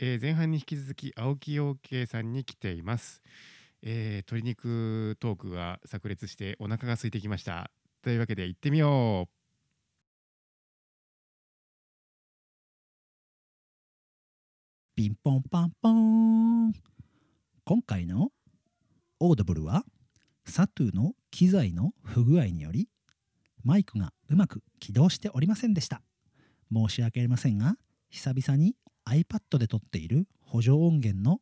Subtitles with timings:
[0.00, 3.20] えー前半に引き続き青木陽慶さんに来ています、
[3.82, 7.70] えー鶏肉トークが炸裂してお腹が空いてきました。
[8.02, 9.30] というわけで行ってみよう。
[14.94, 16.72] ピンポンパンポーン。
[17.64, 18.30] 今回の
[19.20, 19.84] オードブルは
[20.46, 22.88] サトゥの機材の不具合により
[23.64, 26.02] マイクがうまく起動しておりませんでした。
[26.72, 27.74] 申し訳ありませんが
[28.10, 28.76] 久々に
[29.08, 31.40] iPad で撮っている補助音源の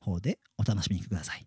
[0.00, 1.46] 方でお楽しみください。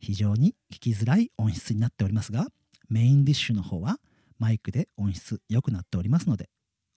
[0.00, 2.46] 非常に聞きづらい音質になっておりますが
[2.88, 3.98] メインディッシュの方は
[4.38, 6.50] マイクで音質良くなっておりますので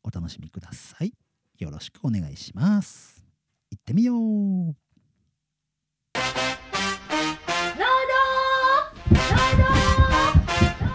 [0.03, 1.13] お楽しみください。
[1.57, 3.23] よろしくお願いします。
[3.71, 4.75] 行ってみよう。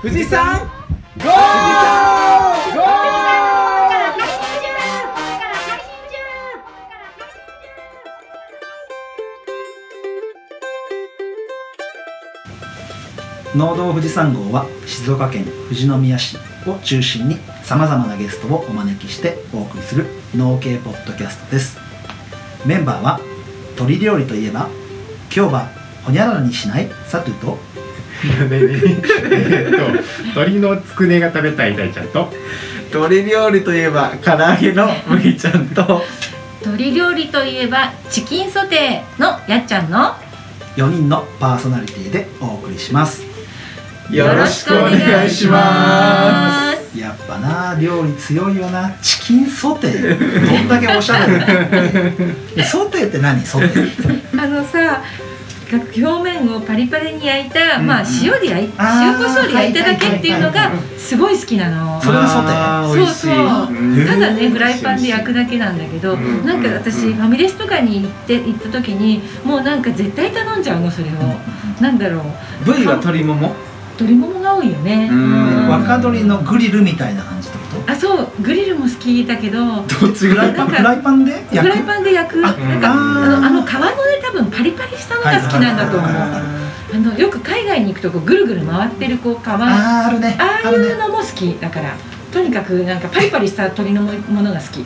[0.03, 0.59] 富士山
[1.19, 2.24] ゴー
[13.55, 21.79] 農道富士山号は静岡県富士宮市を中心にさまざまなゲストをお招きしてお送りする農系ポッドキャストです。
[22.67, 23.21] メンバーは
[23.77, 24.69] 鶏料理といえば
[25.35, 25.69] 今日は
[26.03, 27.53] ほにゃららにしないサトゥと。
[27.53, 27.57] っ
[29.71, 32.33] と鶏のつくねが食べたい大ちゃんと。
[32.87, 36.03] 鶏料理といえば唐揚げの麦ちゃんと。
[36.63, 40.17] 鶏料理といえばチキンソテーのやっちゃんの。
[40.77, 43.34] 4人のパーソナリティでお送りします
[44.11, 46.99] よろしくお願いします。
[46.99, 48.91] やっぱな料理強いよな。
[49.01, 50.59] チキンソテー。
[50.59, 51.41] どんだけおしゃれ
[52.65, 53.41] ソテーって何？
[53.45, 54.43] ソテー。
[54.43, 55.01] あのさ
[55.73, 58.07] 表面をパリパリに焼いた、まあうん。
[58.23, 62.01] 塩で焼い塩コショウで焼いただけっていうのがすごい好きなの。
[62.01, 63.07] それがソテー。
[63.07, 63.75] そうそう。
[63.75, 71.11] うんただねフライパンで焼くだけなんだけど、うんなんか私ファミレスとかに行って行った時にもうなんか絶対頼んじゃうのそれを、
[71.81, 72.19] なんだろ
[72.63, 72.65] う。
[72.65, 73.57] 部位は鶏もも？
[73.99, 75.09] 鶏ももが多いよね。
[75.11, 75.69] うん。
[75.69, 77.93] 若鶏のグリルみたいな感じってこと？
[77.93, 78.29] あそう。
[78.43, 79.59] グリルも好きだけど。
[79.77, 81.61] どっちフライがパンフライパンで焼く？
[81.61, 82.47] フライパンで焼く。
[82.47, 90.37] あなんかあのあの皮のね多分パリパリしたのが好きなんだと思う、あのよく海外に行くとこうぐるぐる回ってるこう皮ああるね。
[90.39, 91.97] あるねいうのも好きだから。
[92.33, 94.81] とにかくなんかパリパリした鶏のものが好き。
[94.81, 94.85] 以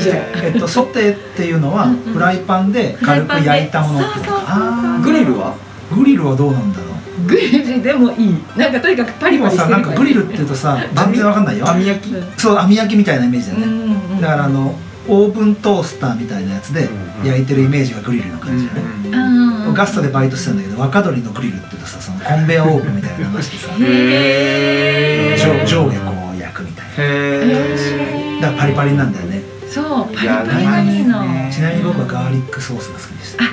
[0.00, 0.12] 上。
[0.12, 4.30] えっと ソテーっていうのはフライパンで軽く焼いたものってこと？
[4.30, 5.56] そうそうグリルは？
[5.92, 6.87] グリルはどうなんだろう？
[7.26, 8.36] グリルでもいい。
[8.56, 11.68] なんかとにかくパリパリしてるさなんかグリルって言うとさ 全然わかんないよ。
[11.68, 12.14] 網焼き。
[12.14, 13.66] うんそう網焼きみたいなイメージだよね。
[13.66, 14.74] うんうんだからあの
[15.10, 16.86] オーブントースターみたいなやつで
[17.24, 19.26] 焼いてるイメージがグリルの感じだよね。
[19.66, 23.72] うんガストでバイトしてたんだけど若鶏のグリルって言うとさそのコンベヤオーブンみたいなのがしてさ。
[23.80, 25.66] へー。
[25.66, 27.04] 上上下こう焼くみたいな。
[27.04, 29.42] へだからパリパリなんだよね。
[29.70, 29.80] そ
[30.10, 31.22] うパリパリがいいの。
[31.50, 33.44] ちなみに僕はガーリックソースが好きでした。
[33.44, 33.50] 好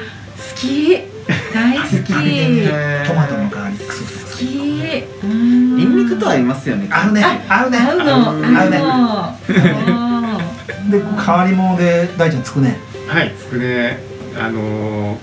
[0.55, 1.14] き
[1.55, 2.13] 大好き。
[3.07, 4.45] トマトのガーリックソースが好好き。
[4.45, 4.49] き
[5.23, 6.87] うんニンニクと合いますよね。
[6.91, 7.23] 合うね。
[7.23, 7.77] あ合うね。
[7.79, 8.29] 合うの。
[8.31, 8.77] 合うね。
[10.91, 12.77] で変わり者で大ちゃんつくね。
[13.07, 13.99] はいつくね。
[14.37, 15.17] あのー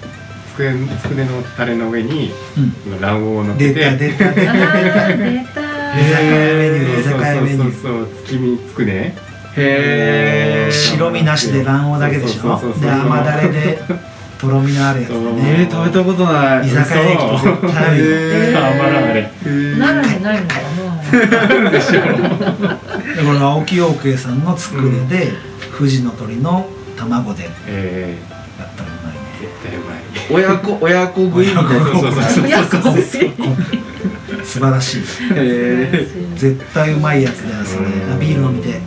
[0.53, 3.00] つくねつくねのタレの上にうん。
[3.00, 4.60] 卵黄をの出た出た出あた。
[4.60, 5.60] ー出た。
[5.93, 7.62] 居酒屋メニュー居酒屋メニュー。
[7.62, 9.14] そうそうそうそう月見つくね。
[9.56, 12.59] へー白身なしで卵黄だけでしょ。
[12.81, 13.78] で甘だれで
[14.43, 16.67] とろみのあるやつえねー、食べたことない。
[16.67, 18.05] 居酒屋に行くと絶対あるよ。
[18.05, 18.59] へー。
[18.59, 19.79] 甘ラーメンへー。
[19.79, 21.71] 奈良にないのかな。
[21.71, 21.79] で
[23.23, 25.31] これ青木陽慶さんのつくねで
[25.79, 29.21] 富士の鳥の卵でやえったらうまいね。
[29.39, 30.45] ー、絶対うまい。
[30.45, 31.71] 親子親子食いみたいな。
[31.71, 32.71] そうそうそう親子
[34.45, 35.03] 素晴らしい。
[35.37, 37.87] へ絶対うまいやつだよそれ。
[38.13, 38.81] あビール飲みて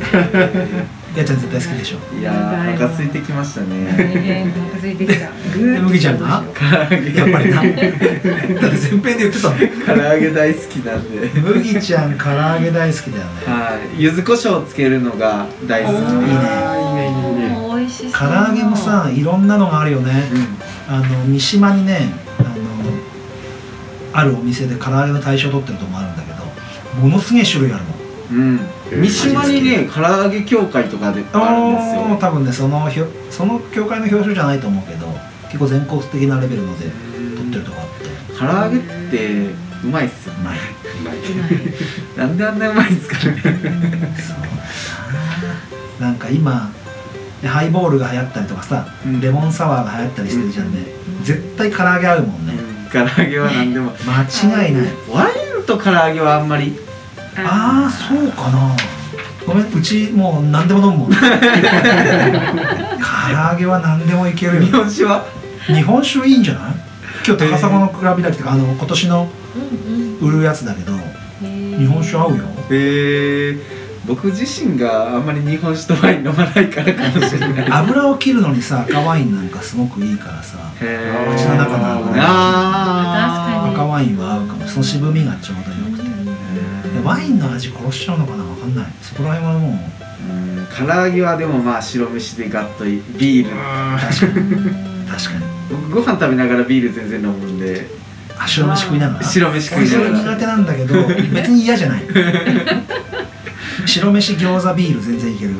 [1.15, 1.97] やっちゃん絶対好きでしょ。
[1.97, 2.23] ーい。
[2.23, 3.83] やーお腹空いてきましたね。
[3.85, 5.29] ねお腹空いてきた。
[5.57, 7.17] で麦ちゃんが唐揚げ。
[7.17, 7.55] やっぱりな。
[7.55, 9.59] だって前編で言ってたもん。
[9.59, 11.39] 唐揚げ大好きなんで。
[11.39, 13.45] 麦ちゃん唐揚げ大好きだよね。
[13.45, 14.01] はい。
[14.01, 15.95] 柚子胡椒つけるのが大好き。
[15.95, 16.05] いいね。
[16.05, 16.15] いい
[16.95, 17.57] ねいいね。
[17.57, 20.23] おー美味しそう唐揚げもさいろんなのがあるよね。
[20.87, 22.49] あの三島にねあの
[24.13, 26.45] あるお店で唐揚げの大賞取ってるとこもあるんだけど
[27.01, 27.89] ものすげえ種類あるの
[28.31, 28.59] うん、うん、
[28.91, 32.17] 三島にね唐揚げ協会とかであるんですよ。
[32.19, 35.07] 多分ねそのひょその協会の表彰じゃないと思うけど
[35.47, 36.85] 結構全国的なレベルので
[37.35, 38.05] 取ってるとこあって。
[38.37, 39.47] 唐揚げって
[39.83, 40.61] うまいっすようまいう
[41.03, 41.17] まい。
[42.17, 43.41] なんであんなうまいんですかね。
[43.41, 43.53] そう。
[43.53, 43.59] だ
[46.01, 46.71] ななんか今
[47.43, 49.21] ハイボールが流行ったりとかさ、うん。
[49.21, 50.85] レモンサワーが流行ったりしてるじゃんね、
[51.23, 52.53] 絶対唐揚げ合うもんね、
[52.91, 53.91] 唐揚げは何でも。
[54.05, 54.87] 間違いない。
[55.11, 56.77] ワインと唐揚げはあんまり
[57.37, 58.75] ああそうかな。
[59.45, 61.17] ごめんうちもう何でも飲むもん 唐
[63.53, 65.25] 揚げは何でもいける日よ本酒は？
[65.67, 66.73] 日本酒いいんじゃない？
[67.27, 70.93] 今日高砂の蔵開きとかあの今年のうん売るやつだけど
[71.41, 72.43] 日本酒合うよ。
[72.71, 73.59] えー、
[74.07, 77.67] 僕自身があんまり日本酒とワイン飲まないからかもしれない。
[77.69, 83.65] 油を切るのにさ赤ワインなんかすごくいいからさ口の中の油あー。
[83.65, 84.67] 確か赤ワインは合うかも。
[84.67, 85.84] その渋みがちょうどよくてで
[87.05, 88.43] ワインの味殺しちゃうのかな？
[88.43, 88.85] わかんない。
[89.01, 89.71] そこら辺はもう。
[89.71, 93.51] うん唐揚げはでもまあ白飯でガッといビール。
[93.99, 94.53] 確かに。
[94.53, 94.59] う
[95.03, 95.45] ん確かに。
[95.69, 97.87] 僕ご飯食べながらビール全然飲むんで。
[98.37, 99.23] あ白飯食いながら？
[99.23, 100.09] 白飯食いながら。
[100.09, 102.03] れ苦手なんだけど別に嫌じゃない。
[103.85, 105.53] 白飯餃子ビール全然いける。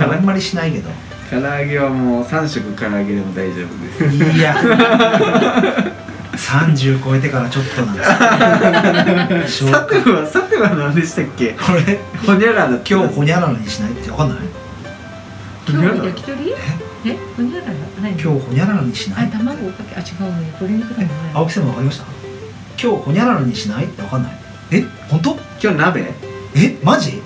[0.00, 0.88] あんまりしないけど。
[1.30, 4.36] 唐揚げはもう3食唐揚げでも大丈夫です。
[4.38, 4.54] いや
[6.32, 9.70] 30超えてからちょっとなんですよ。
[9.70, 11.52] さてはさては何でしたっけ？
[11.52, 11.98] これ？
[12.26, 14.38] ほにゃらら今日ほにゃららにしないってわかんない？
[15.68, 16.50] 今日焼き鳥？
[16.50, 16.56] え？
[17.36, 17.66] ほにゃら？
[17.66, 21.10] ら何今日ほにゃららにしないあ卵をかけあ違うね鶏肉だもんね。
[21.34, 22.06] 青木さんわかりました？
[22.82, 24.32] 今日ほにゃららにしないってわかんない。
[24.70, 24.84] え？
[25.10, 25.36] 本当？
[25.62, 26.14] 今日鍋？
[26.54, 26.78] え？
[26.82, 27.22] マジ？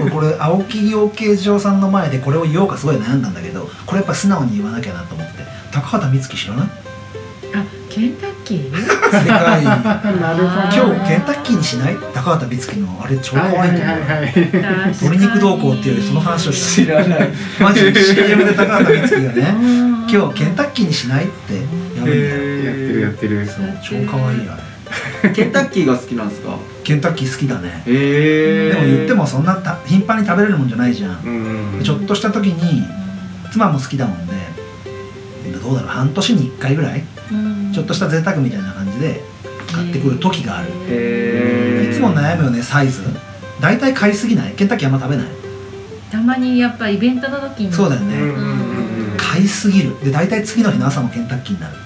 [0.00, 5.42] 俺これ青木養鶏場さんの前でこれを言おうかすごい悩んだんだけどこれやっぱ素直に言わなきゃなと思って。
[5.72, 6.66] 高畑充希知らない？
[6.66, 6.87] あ
[7.90, 8.70] ケンタッキー？
[8.76, 9.64] 世界
[10.20, 13.52] なるほど今日ケンタッキーにしない高畑充希のあれ超可愛い。
[13.52, 14.32] と思うはいはいはいはい
[15.00, 17.64] 鶏肉どうこうっていうよりその話をし知らないた。
[17.64, 18.52] マジ CM で。
[18.54, 22.20] 高畑充希がね今今日ケンタッキーにしないってやるんだよ。
[22.66, 23.48] やってるやってる
[23.82, 24.56] 超可愛いあ
[25.24, 25.30] れ。
[25.34, 27.82] ケンタッキーが好きなんですかケンタッキー好きだね。
[27.86, 31.18] でも言ってもそんなた頻繁に食べれるもんじゃないじゃん。
[31.24, 32.84] うんちょっとした時に
[33.52, 34.32] 妻も好きだもんで。
[35.62, 35.90] どうだろう。
[35.90, 37.02] 半年に1回ぐらい？
[37.78, 39.22] ちょっとした贅沢みたいな感じで
[39.72, 40.68] 買ってくる時がある。
[40.88, 43.02] へえいつも悩むよねサイズ。
[43.60, 44.54] 大体買いすぎない。
[44.54, 45.26] ケンタッキーあんま食べない。
[46.10, 47.72] たまにやっぱイベントの時に。
[47.72, 50.04] そうだよね、うんうんうん買いすぎる。
[50.04, 51.76] で大体次の日の朝もケンタッキーになる。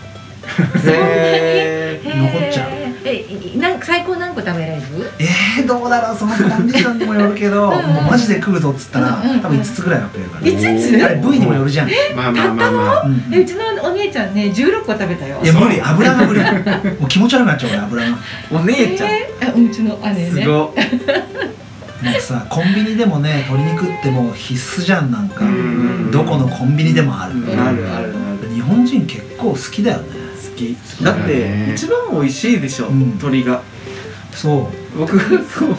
[0.87, 2.17] へへー。
[2.17, 2.71] 残っちゃう
[3.05, 3.17] え
[3.55, 4.83] いなんか最高何個食べられる？
[5.19, 10.47] えー、どうだろうそのコンディションにもよるけどうんもうマジで食うぞっつったらうんうん多分5つぐらいは食えるから。
[10.47, 11.05] 5つ？
[11.05, 13.03] あれ部位にもよるじゃん、まあまあまあまあ。
[13.03, 15.41] うんえうちのお姉ちゃんね16個食べたよ。
[15.43, 15.81] いや無理。
[15.81, 16.41] 油が無理。
[17.01, 18.19] もう気持ち悪くなっちゃう俺油が。
[18.53, 19.11] お姉ちゃん。
[19.11, 20.31] えーあうちの姉ね。
[20.31, 20.73] すごっ。
[22.03, 27.49] もうさコンビニでもね鶏肉ってもう必須じゃんなんか、うんどこのコンビニでもある、うん。
[27.49, 28.49] あるあるある。
[28.53, 30.05] 日本人結構好きだよね。
[30.05, 30.22] 好
[30.63, 31.05] き。
[31.05, 32.99] だって一番美味しいでしょうん。
[33.11, 33.63] 鶏が。
[34.33, 34.99] そう。
[34.99, 35.69] 僕そう。
[35.69, 35.79] 思う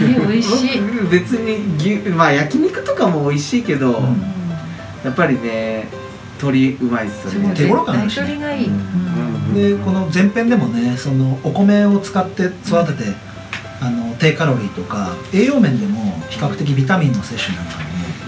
[0.00, 0.80] 鶏美味しい。
[0.80, 4.22] 僕別に牛まあ焼肉とかも美味しいけど、うん。
[5.04, 5.88] やっぱりね
[6.36, 7.54] 鶏うまいっすよね。
[7.54, 8.34] 手頃感あるしね。
[8.34, 9.54] 鶏がいい、うん。
[9.78, 13.14] でこの前編でもねそのお米を使って育てて、
[13.80, 17.84] あの低カロリーとか栄養面でも比較的ビタミンの摂取なんかも、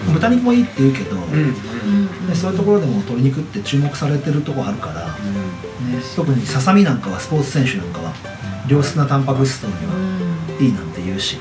[0.09, 0.15] うん。
[0.15, 1.23] 豚肉もいいって言うけど、うん。
[1.23, 2.27] うん。
[2.27, 5.13] でそういうところでも鶏肉って注目されてるとこあるから、ね、
[6.17, 8.13] 特にささみなんかはスポーツ選手なんかは
[8.69, 9.93] 良質なタンパク質取りには
[10.61, 11.39] いいなんて言うし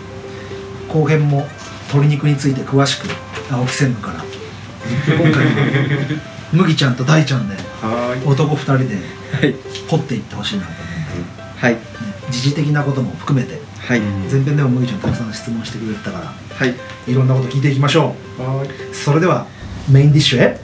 [0.87, 1.47] 後編も
[1.87, 3.07] 鶏肉について詳しく
[3.51, 4.23] 青木専務から
[5.07, 6.21] 今回は
[6.53, 7.55] 麦ちゃんと大ちゃんで
[8.25, 8.95] 男2人で
[9.31, 9.55] はい。
[9.87, 10.87] 掘っていってほしいなと思うん
[11.25, 11.73] で、はい。
[11.75, 11.79] ね、
[12.29, 14.01] 時事的なことも含めてはい。
[14.01, 16.75] 前編でも麦ちゃんたくさん質問してくれてたからはい。
[17.07, 18.95] いろんなこと聞いていきましょう。
[18.95, 19.47] それでは
[19.89, 20.59] メインディッシュへ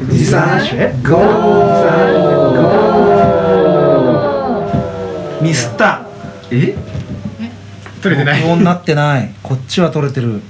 [0.00, 2.89] ディッシュへゴー
[5.40, 6.06] ミスった。
[6.50, 6.74] え？
[8.02, 8.40] 取れてない。
[8.40, 9.34] 録音になってない。
[9.42, 10.42] こっちは取れてる。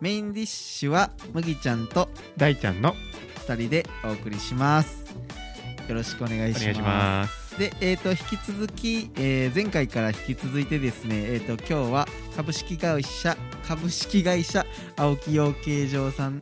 [0.00, 2.94] メインディッシュは麦ちゃんと大ちゃんの。
[3.46, 5.04] 2人でお送りします
[5.90, 7.58] よろしくお願いします。
[7.58, 12.06] で、えー、と引き続き、えー前回から引き続いてですね、えー、と今日は
[12.36, 14.64] 株式会社株式会社
[14.96, 16.40] 青木養鶏場さん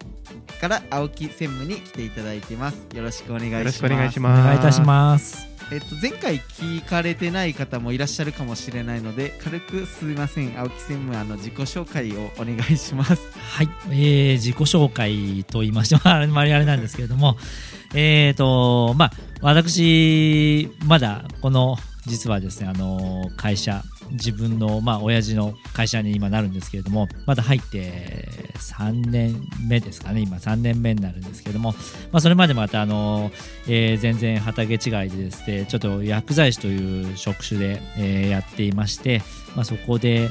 [0.61, 2.87] から青木専務に来ていただいてます。
[2.95, 3.61] よろしくお願いします。
[3.61, 4.45] よろしくお願いしおます。
[4.45, 5.49] 願いいたします。
[5.71, 10.59] えっと、前回聞かれてない方もいらっしゃるかもしれないので軽くすみません。
[10.59, 13.19] 青木専務あの自己紹介をお願いします。
[13.39, 17.37] はい、えー自己紹介と言いましてもあんまりあれなんですけれども、
[17.95, 23.83] えーとまあ、私、まだこの実はですね、あの会社、
[24.13, 31.73] 自分のまあ親父の会社に今なるんですけれどもまだ入って3年目ですかね今3年目になるんですけれども、
[32.13, 33.31] まあ、それまでまたあの、
[33.69, 39.23] え全然畑違いでですねちょっと薬剤師という職種で、えやっていまして、
[39.55, 40.29] まあ、そこで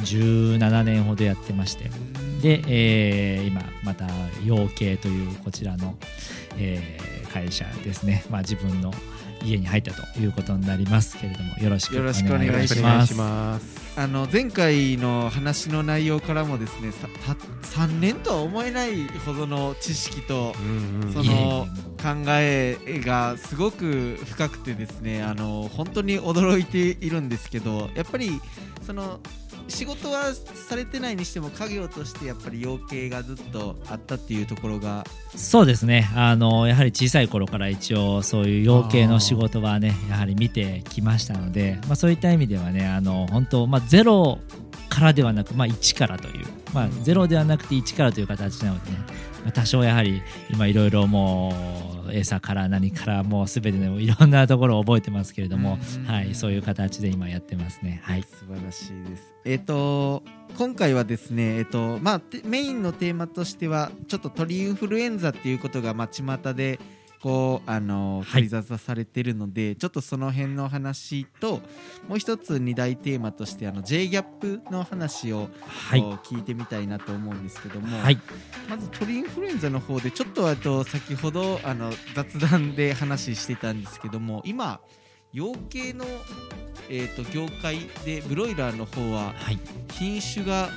[0.00, 1.90] 17年ほどやってまして
[2.42, 4.06] で、え今また
[4.44, 5.96] 養鶏というこちらの、
[6.58, 6.98] え
[7.32, 8.92] 会社ですね、まあ、自分の
[9.42, 13.86] 家に入ったということになりますけれどもよろしくお願いしまよろしくお願いします。
[13.98, 17.32] あの前回の話の内容からもですねさた
[17.82, 21.12] 3年とは思えないほどの知識とうんうん。
[21.12, 21.66] その
[21.96, 28.40] 考えがすごく深くてですねあの本当に驚いているんですけどやっぱり
[28.86, 29.18] その
[29.68, 35.04] 仕事はされてないにしても家業としてやっぱり養鶏がずっとあったっていうところが。
[35.34, 36.08] そうですね。
[36.14, 44.38] あのやはり小さい頃から一応そういう養鶏の仕事はねやはり見てきましたので、まあ、そういった意味ではねあの本当、まあ、ゼロ
[44.88, 48.98] からではなく、まあ、1からという、まあ、ゼロではなくて1からという形なのでね、
[49.44, 51.52] まあ、多少やはり今いろいろも
[51.92, 58.00] う餌から何からもう全てねいろんなところを覚えてますけれども、うんはい、そういう形で今やってますね。
[58.04, 59.34] はい素晴らしいです。
[59.44, 60.22] えっ、と
[60.56, 66.78] 今回はですねえっ、とまあてメインのテーマとしてはちょっと鳥インフルエンザっていうことがまあ巷で
[67.26, 68.42] こうあのはい。
[68.42, 71.60] 取り沙汰されてるので、ちょっとその辺の話と
[72.08, 76.00] もう一つ二大テーマとしてあの J ギャップの話をはい。
[76.00, 78.18] 聞いてみたいなと思うんですけども、はい。
[78.68, 84.80] まず鳥インフルエンザの方でちょっとあと先ほどあの雑談で話してたんですけども今
[85.32, 86.04] 養鶏の、
[86.88, 89.58] えー、と業界でブロイラーの方ははい。
[89.90, 90.68] 品種が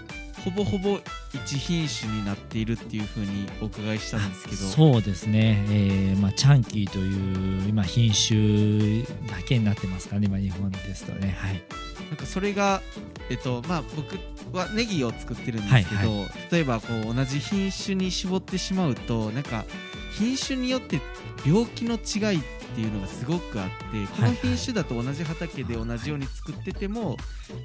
[0.43, 0.99] ほぼほぼ
[1.33, 4.57] 一品種になっているっていうふうにお伺いしたんですけど。
[4.57, 11.35] そうですね、えーまあ、チャンキーという今品種だけになってますからね今日本ですとね。
[11.37, 11.61] はい。
[12.09, 12.81] なんかそれが、
[13.29, 14.17] えっとまあ、僕
[14.57, 16.29] はネギを作ってるんですけど、はい。
[16.51, 19.65] 例えばこう同じ品種に絞ってしまうとなんか
[20.11, 21.01] 品種によって
[21.45, 22.43] 病気の違いっ
[22.75, 23.75] ていうのがすごくあって
[24.15, 27.17] この品種だと同じ畑で同じように作ってても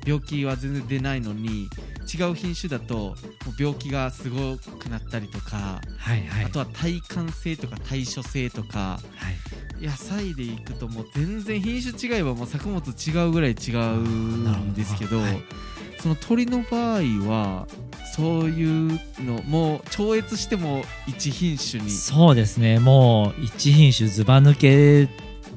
[0.06, 1.68] 病気は全然出ないのに
[2.12, 3.14] 違う品種だと
[3.58, 6.44] 病気がすごくなったりとかはいはい。
[6.46, 9.30] あとは耐寒性とか対処性とかは
[9.80, 9.84] い。
[9.84, 15.18] 野菜でいくともう全然品種違いはもう作物違うぐらい違うんですけど。
[15.18, 15.42] はい
[16.04, 17.66] その鳥の場合は
[18.14, 21.88] そういうのもう超越しても一品種に。
[21.88, 22.78] そうですね。
[22.78, 25.08] もう一品種ずば抜け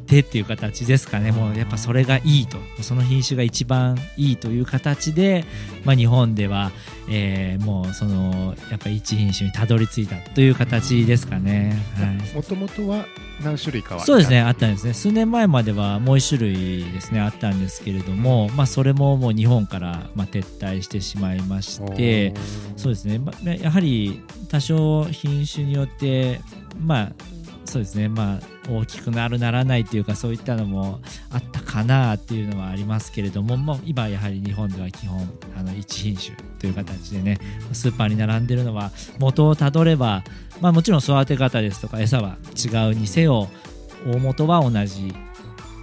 [0.07, 1.31] てっていう形ですかね。
[1.31, 2.57] もうやっぱそれがいいと。
[2.81, 5.45] その品種が一番いいという形で、
[5.83, 6.71] まあ、日本では、
[7.09, 11.77] えーもうそのやっぱ一品種にたどり着いたという形ですかね。
[11.95, 12.35] はい。
[12.35, 13.05] もともとは
[13.43, 14.41] 何種類かはそうですね。
[14.41, 14.93] あったんですね。
[14.93, 17.19] 数年前まではもう一種類ですね。
[17.19, 22.33] あったんですけれども、まあ、それももう日本からまあ撤退してしまいまして
[22.75, 26.41] そうですね、まあ、やはり多少品種によって
[26.79, 27.11] まあ
[27.65, 28.07] そうですね。
[28.09, 30.99] まあ大きくなるならないっていうかそういったのも
[31.31, 37.37] あったかなっていうのはありますけれども、もう今やはり日本では基本あの一品種という形でね
[37.73, 40.23] スーパーに並んでるのは元をたどれば、
[40.61, 43.47] まあ、もちろん育て方ですとか餌は違うにせよ
[44.05, 45.13] 大元は同じ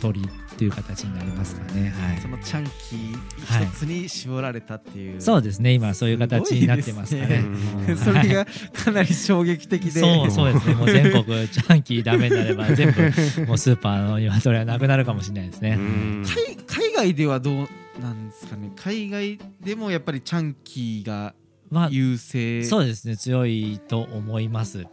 [0.01, 1.91] 鳥という形になりますかね。
[1.91, 2.19] はい。
[2.21, 5.73] そのチャンキはいー一つに絞られたっていう、そうですね。
[5.73, 7.45] 今そういう形になってますかね。
[7.89, 10.01] うん それがかなり衝撃的で。
[10.01, 10.75] そうそうですね。
[10.75, 15.77] もう全国ジャンキーダメになれば全部もうスーパーの鶏はなくなるかもしれないですね。
[15.79, 16.25] うん。
[16.25, 17.69] 海海外ではどう
[18.01, 18.71] なんですかね。
[18.77, 21.35] 海外でもやっぱりチャンキーが
[21.71, 22.65] まあ優勢。
[22.65, 23.17] そうですね。
[23.17, 24.87] 強いと思います。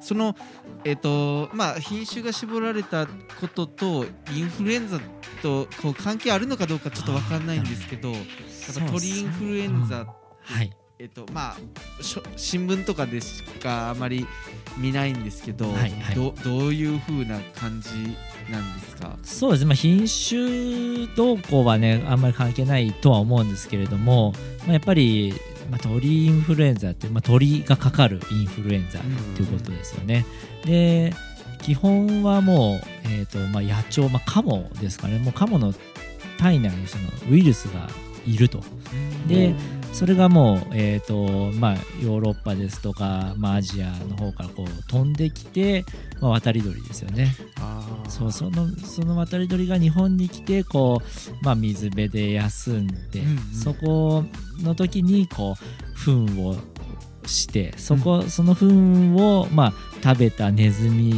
[0.00, 0.36] その
[0.86, 3.08] えっ、とまあ品種が絞られた
[3.40, 5.00] こととインフルエンザ
[5.42, 8.20] とこう関係あるのかどうかちょっとわかんないんですけどやっ
[8.86, 10.06] ぱ鳥インフルエンザ、
[10.42, 10.70] はい。
[10.98, 11.56] えっ、とまあ
[12.36, 14.26] 新聞とかでしかあまり
[14.78, 16.14] 見ないんですけど、はいはい。
[16.14, 17.90] どどういう風な感じ
[18.50, 19.18] なんですか？
[19.24, 25.34] そうですね、まあ、品種動向はねあんまり関係ないとは思うんですけれども、まあ、やっぱり、
[25.70, 29.00] まあ、鳥インフルエンザって、まあ、鳥がかかるインフルエンザ
[29.34, 30.24] ということですよね。
[30.64, 31.12] で
[31.62, 35.18] 基本はもう、えーとまあ、野鳥、まあ、カモですかね。
[35.18, 35.74] もうカモの
[36.38, 37.88] 体内にそのウイルスが
[38.26, 38.62] いると。
[39.26, 39.54] で
[39.96, 41.72] それがもう、えーとまあ、
[42.02, 45.86] ヨーロッパですとか、まあ、アジアの方からこう飛んできて、
[46.20, 47.34] まあ、渡り鳥ですよね。
[48.06, 53.38] そうそのその渡り鳥が日本に来てこう、まあ、水辺で休んで、うんうん。
[53.54, 54.22] そこ
[54.60, 56.56] の時にこう糞を
[57.24, 59.72] してそこ、その糞を、まあ、
[60.04, 61.14] 食べたネズミ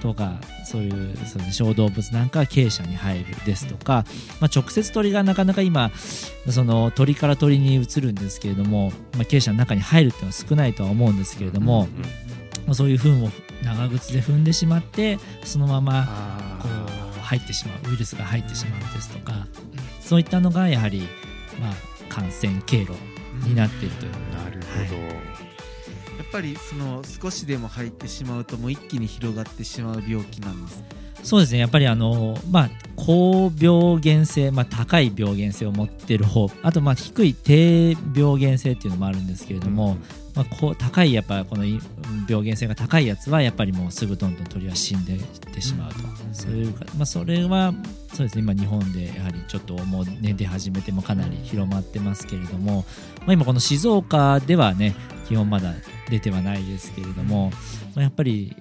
[0.00, 4.04] とかそういうそう、ね、小動物なんかは鶏舎に入るですとか、
[4.40, 5.90] まあ、直接鳥がなかなか今
[6.48, 11.88] その鳥から鳥に移るんですけれども、まあ、鶏舎の中に入るっていうのは少ないとは思うんですけれども、
[12.66, 13.30] まあ、そういう糞を
[13.64, 16.68] 長靴で踏んでしまってそのままこ
[17.16, 19.48] う入ってしまうウイルスが入ってしまうですとか
[20.00, 21.00] そういったのがやはり、
[21.60, 21.74] まあ、
[22.08, 22.92] 感染経路
[23.44, 24.12] になっているという。
[24.12, 25.59] なるほど、
[26.20, 30.84] やっぱりその少しでも入ってしまうともう一気に広がってしまう病気なんです。
[31.22, 31.58] そうですね。
[31.58, 39.96] やっぱりあの、まあ、高病原性、まあ、高い病原性を持っている方あとまあ低い低病原性っていうのもあるんですけれども、
[40.34, 41.80] まあ、こう高いやっぱこのい
[42.28, 45.98] 病原性が高いやつはやっぱりもうすぐどんどん鳥は死んでいってしまうと、
[46.32, 47.72] そういうか、まあ、それは
[48.12, 48.42] そうですね。
[48.42, 52.84] 今日本でやはりちょっともうね出始めてもかなり広まってますけれども、
[53.20, 54.94] まあ、今この静岡ではね
[55.26, 55.72] 基本まだ
[56.10, 57.50] 出てはないですけれども、
[57.94, 58.54] まあ、やっぱり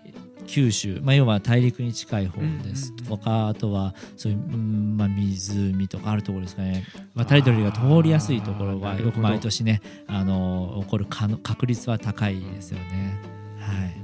[0.49, 2.91] 九州、まあ、要は大陸に近い方です。
[2.95, 6.85] とか、あとはそういう、うんまあ、湖とかあるところですかね。
[7.13, 13.19] 渡り鳥が通りやすいところがよく毎年ねあの起こる確率は高いですよね。
[13.59, 13.95] はい。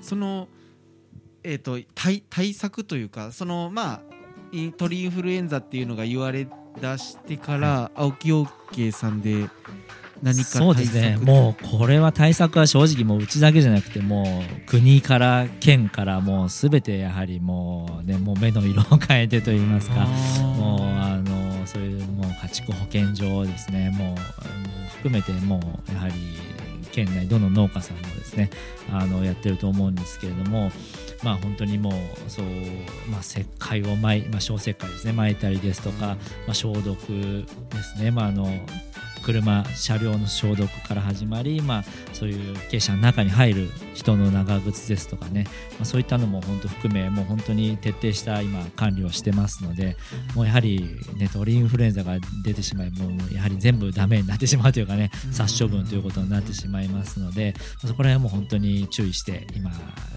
[0.00, 0.48] その
[1.44, 4.00] えー、と対対策というかそのまあ
[4.76, 6.46] 鳥インフルエンザっていうのが言われ
[6.80, 9.48] 出してから、青木養鶏さんで
[10.22, 11.18] 何かそうですね。
[11.20, 20.06] もうこれは対策は正直もううちだけじゃなくてもう国から県からもうすべてやはりもうねもう目の色を変えてと言いますか。
[20.56, 23.90] もうあのそういうもう家畜保健所ですね。
[23.90, 25.58] もううん含めても
[25.90, 26.14] うやはり
[26.92, 28.50] 県内どの農家さんもですね
[28.92, 30.70] あのやってると思うんですけれども
[31.24, 31.92] まあ本当にもう
[32.28, 32.44] そう
[33.10, 37.46] まあ石灰をまいまあ小石灰ですね撒いたりですとか、まあ、消毒で
[37.82, 38.10] すね。
[38.12, 38.46] まああの
[39.22, 49.96] 車車両の消毒から始まり、まあ、そういう傾斜の中に入る人の長靴ですとかね、まあ、そういったのも本当含めもう本当に徹底した今管理をしてますので
[50.34, 59.70] もうやはり、ね、鳥インフルエンザが出てしまいもうやはり全部ダメになってしまうというかね殺処分ということになってしまいますのでそこら辺はもう本当に注意して今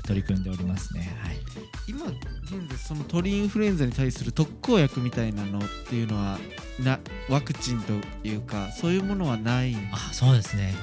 [0.05, 1.17] 取り組んでおりますね。
[1.21, 1.37] はい。
[1.87, 2.05] 今
[2.45, 6.37] 現在その鳥インフルエンザに対する特効薬みたいなのっていうのは
[6.79, 6.99] な
[7.29, 7.93] ワクチンと
[8.27, 9.73] いうかそういうものはない？
[9.73, 10.73] んあそうですね。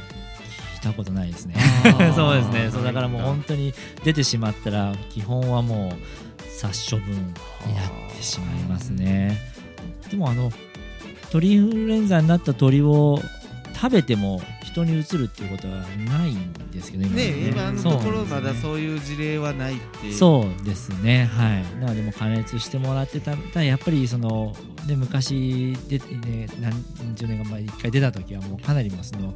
[0.75, 1.55] 聞いたことないですね。
[2.17, 2.69] そうですね。
[2.73, 2.93] そうだ。
[2.93, 3.73] からもう本当に
[4.05, 7.33] 出てしまったら基本はもう殺処分になっ
[8.17, 9.39] てしまいますね。
[10.11, 10.51] でもあの
[11.31, 13.21] 鳥インフルエンザになった鳥を
[13.75, 15.75] 食べても人にうつるっていうことは
[16.09, 17.49] ないんですけど今ね。
[17.49, 21.27] 今のところまだうそういう事例はないってそうですね。
[21.27, 21.81] はい。
[21.81, 29.35] なのでもう加熱してもらってたただやっぱりそので昔で、ね、何十年か前に一回出た時はもうかなりもうその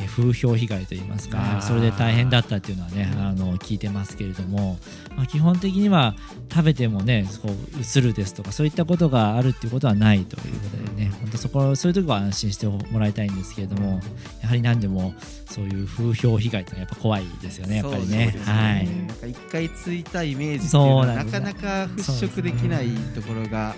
[0.00, 1.62] え風評被害といいますあかー。
[1.62, 4.78] それで大変だったっていうのはねあの聞いてますけれども、
[5.16, 6.14] まあ、基本的には
[6.50, 14.00] 食べてもねこううつるですとかそういったことがあるっていうことはないということでね本当そこそういうところは安心してもらいたいんですけれども
[14.42, 15.14] やはり何でも
[15.46, 18.30] そういう風評被害ってのはやっぱ怖いですよねやっぱりね。
[18.32, 18.86] そうですはい。
[18.86, 23.76] なんか一回ついたイメージっていうのはなかなか払拭できないところが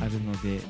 [0.00, 0.60] あるので、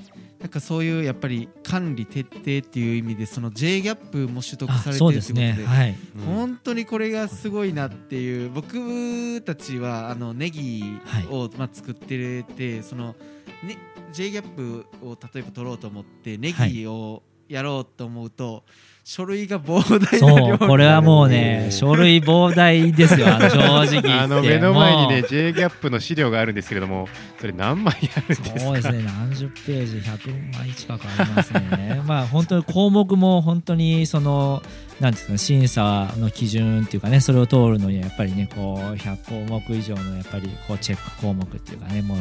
[0.40, 5.52] なんかそういうやっぱり管理徹底っていう意味でその J ギャップも取得あされてるってことですね。
[5.64, 5.96] はい。
[6.24, 13.16] 本当にこれがすごいなっていう僕たちはあのネギを、まあ、作っててその、
[13.64, 13.78] ね、
[14.12, 18.64] J ギャップを例えば取ろうと思ってネギをやろうと思うと、
[19.04, 24.12] 書類が膨大な量そうこれはもうね 書類膨大ですよ正直言って。
[24.12, 27.08] あの目の前にね J ギャップの資料があるんですけれども
[27.40, 28.60] それ何枚あるんですか？
[28.60, 32.02] そうですね何十ページ100枚近くありますね。
[32.06, 34.62] まあ本当に項目も本当にその
[35.00, 42.18] なんですかね審査の基準っていうかねそれを通るのにはやっぱりねこう100項目以上のやっぱりこうチェック項目っていうかねもう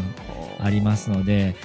[0.63, 1.57] ありますので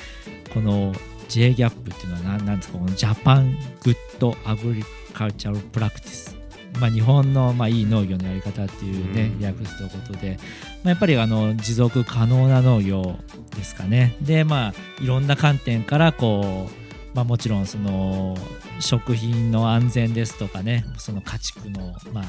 [0.52, 0.92] この
[1.32, 6.36] J ギャップっていうのは何なんですかこの Japan Good Agricultural Practice。
[6.78, 9.44] まあ、日本のまあいい農業のやり方っていうね、うん。
[9.44, 10.38] 訳すということで、
[10.82, 13.16] まあ、やっぱりあの持続可能な農業
[13.56, 14.14] ですかね。
[14.20, 18.36] でまあいろんな観点からこう、まあ、もちろんその
[18.82, 22.24] 食品の安全ですとかねその家畜のまあ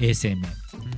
[0.00, 0.44] 衛生面。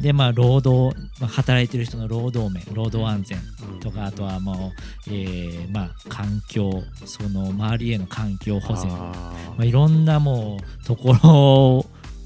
[0.00, 3.38] でまあ労働、まあ、働いてる人の労働面労働安全
[3.80, 4.72] とかあとはも
[5.06, 8.88] う、えーまあ環境その周りへの環境保全。
[8.88, 9.12] ま
[9.58, 11.84] ああ、いろんなもうところ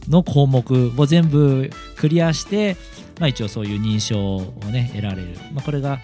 [0.08, 2.76] の項目を全部クリアして、
[3.20, 5.98] まあ、一応そういう認証をね得られる、まあ、これが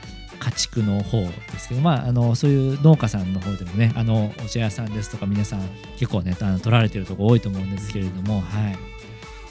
[0.49, 5.61] 家畜の方ですけど、まあ、あのそういう農家さんの方でもねあのお茶屋さんですとか皆さん
[5.99, 8.79] 結構ねあの取られてるとこ多いと思うんですけれども、はい、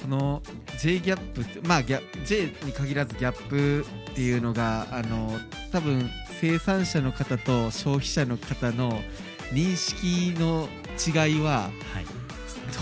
[0.01, 0.41] この
[0.79, 5.31] J ギャップってまあギャ J に限らずギャップっていうのがあの
[5.71, 6.09] 多分
[6.41, 8.99] 生産者の方と消費者の方の
[9.51, 12.27] 認識の違いははい。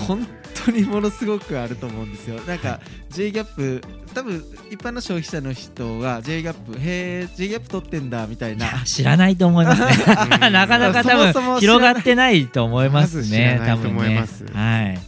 [0.08, 0.28] 本
[0.66, 2.40] 当にものすごくあると思うんですよ。
[2.42, 3.82] なんか J ギャップ
[4.14, 6.78] 多分一般の消費者の人が J ギャップへ
[7.24, 8.84] え J ギャップ取ってんだみたいな。
[8.86, 9.88] 知らないと思いますね。
[10.50, 14.26] なかなか多分広がってないと思いますね多分ね。
[14.54, 15.00] はい。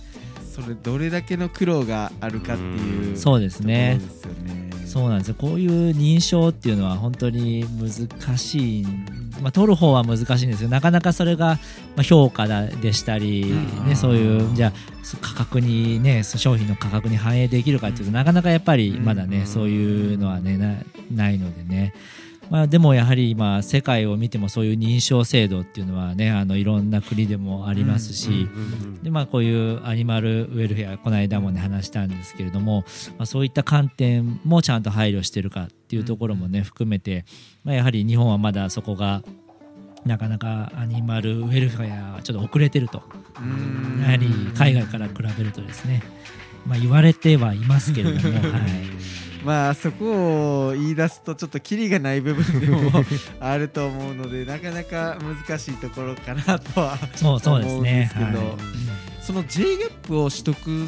[0.53, 3.17] それどれだけの苦労があるかっていううん。
[3.17, 3.99] そうですね。
[4.01, 5.35] ですよねそうなんですよ。
[5.37, 8.85] こういう認証っていうのは本当に難しい、
[9.41, 10.69] まあ、取る方は難しいんですよ。
[10.69, 11.59] なかなかそれが
[11.95, 13.87] まあ評価だでしたり、うん。
[13.87, 14.71] ね、そういうじゃ
[15.21, 19.45] 価格にねそ商品の価格に反映できるかっていうとなかなかやっぱりまだね、うん。
[19.45, 20.75] そういうのはねな
[21.11, 21.93] ないのでね。
[22.49, 28.47] まあ、でもやはり今世界を見てもそういう認証制度っていうのはねあのいろんな国でもありますし、
[29.03, 32.83] でまあ、こういうアニマルウェルフェアこの間もね話したんですけれども、
[33.17, 37.25] まあ、そういった観点もちゃんと配慮してるかっていうところもね含めて、
[37.63, 39.23] まあ、やはり日本はまだそこが
[40.05, 43.03] なかなかアニマルウェルフェアはちょっと遅れてると。
[43.39, 44.01] うん。
[44.01, 46.01] やはり海外から比べるとですね、
[46.65, 48.61] まあ、言われてはいますけれども、 はい、
[49.47, 52.91] まあそこを言い出すとちょっとキリがない部分でも
[53.39, 57.71] あると思うのでなかなか難しいところかなとはそうそうですね。
[57.71, 58.33] 思うんですけどはい
[59.21, 60.87] その J ギャップを取得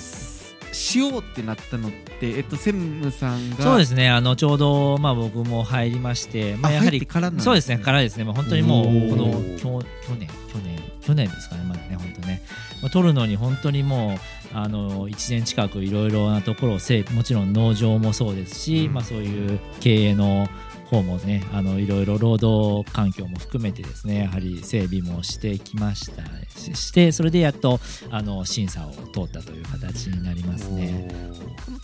[0.72, 3.64] しようってなったのってえっと専務さんが。
[3.64, 4.10] そうですね。
[4.10, 7.42] あのちょうど、まあ、僕も入りまして、まあ、あやはりからね。
[7.42, 7.78] そうですね。
[7.78, 12.42] からですね、まあ、本当にもうこのきょ去年去年去年ですかねまだね本当ね、
[12.82, 14.18] まあ、取るのに本当にもう
[14.54, 16.80] あの1年近くいろいろなところを
[17.14, 18.94] もちろん農場もそうですし、うん。
[18.94, 20.48] まあ、そういう経営の
[20.90, 26.24] 方もねあのいろいろ労働環境も含めてですねやはり整備もしてきました
[26.60, 31.08] ししてそれでやっとあの審査を通ったという形になりますね。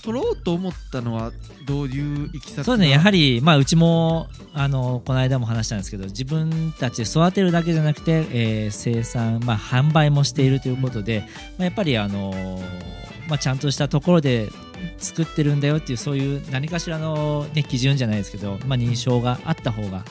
[0.04, 1.32] 取ろうと思ったのは
[1.66, 11.24] どういういきさつそうですねやはりり、まあ、うちもあのこの間も話したんですけど自分たちで育てるだけじゃなくて、えー生産、まあ、販売もしているということで、
[11.58, 12.62] まあ、やっぱり、あの
[13.28, 14.50] まあ、ちゃんとしたところで
[14.98, 20.04] 作ってるんだよっていうそういう何かしらの、ね、基準じゃないですけど、まあ、認証があった方が、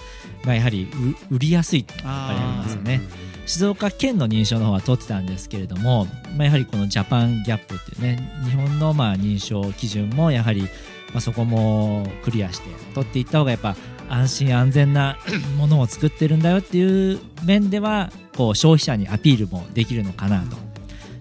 [0.45, 0.89] まあ、やはり
[1.31, 3.01] 売りやすいってありますよね。
[3.47, 10.69] 静岡県の認証の方は取ってたんですけれども、まあ、やはりこのジャパンギャップっていうね日本のまあ認証基準もやはり、ま
[11.17, 13.77] あ、そこもクリアして取っていった方がやっぱ
[14.09, 15.19] 安心安全な
[15.59, 20.57] ものを作ってるんだよっていう面ではこう消費者にアピールもできるのかなと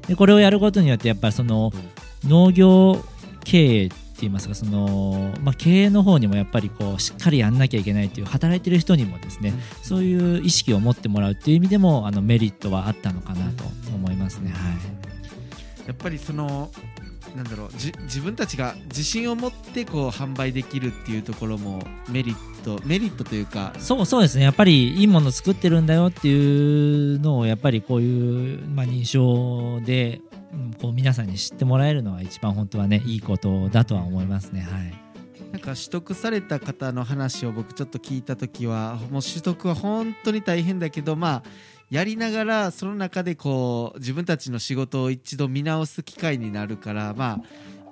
[0.08, 1.72] でこれをやることによってやっぱりその
[2.26, 3.04] 農業
[3.44, 13.64] 経営って言いますかその、まあ、経営の方にもやっぱりこうしっかりやんなきゃいけないっていう働いてる人にもですねそういう意識を持ってもらうっていう意味でもあのメリットはあったのかなと
[13.94, 14.52] 思いますね。
[14.52, 15.88] はい。
[15.88, 16.72] やっぱりその
[17.36, 23.74] なんだろうじ自分たちが自信を持ってこう販売できるっていうところもメリットメリットというか。
[23.80, 24.44] そうそうですね。
[24.44, 34.62] やっぱりいいもの作ってるんだよっていうのをやっぱりこういう、まあ、認証で、うんこう皆さんに知ってもらえるのは一番本当はねいいことだとは思いますね。
[34.62, 35.04] はい。
[35.52, 41.44] なんか取得された方の話を僕ちょっと聞いた時はもう取得は本当に大変だけどまあ
[41.94, 47.42] やりながらその中でこう自分たちの仕事を一度見直す機会になるからまあ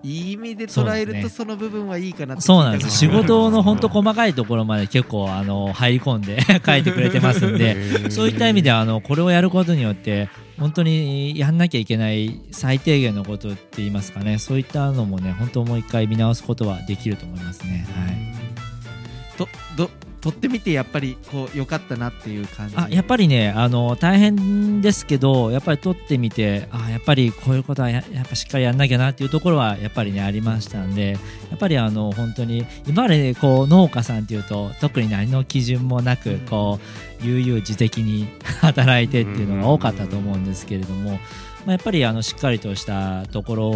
[0.01, 2.89] いい意味で捉えるとその部分はいいかなってそうなんです。
[2.97, 14.39] 仕事の本当細かいところまで結構あの入り込んで 書いてくれてますんでそういった意味ではあのこれをやることによって本当にやんなきゃいけない最低限のことって言いますかね。
[14.39, 17.85] そういったのもね本当もう一回見直すことはできると思いますね。
[17.95, 19.37] はい。
[19.37, 31.13] とど取ってみてやっぱりこう良かったなっていう感じあやっぱりねあの大変ですけどやっぱり撮ってみてあやっぱりこういうことはややっぱしっかりやんなきゃなっていうところはやっぱりねありましたんで
[31.49, 36.79] やっぱりあの本当に今までこう農家さんっていうと特に何の基準もなくこ
[37.23, 38.27] う悠々自適に
[38.61, 41.19] 働いてっていうのが多かったと思うんですけれども。
[41.65, 43.69] まあ、やっぱりあのしっかりとしたところ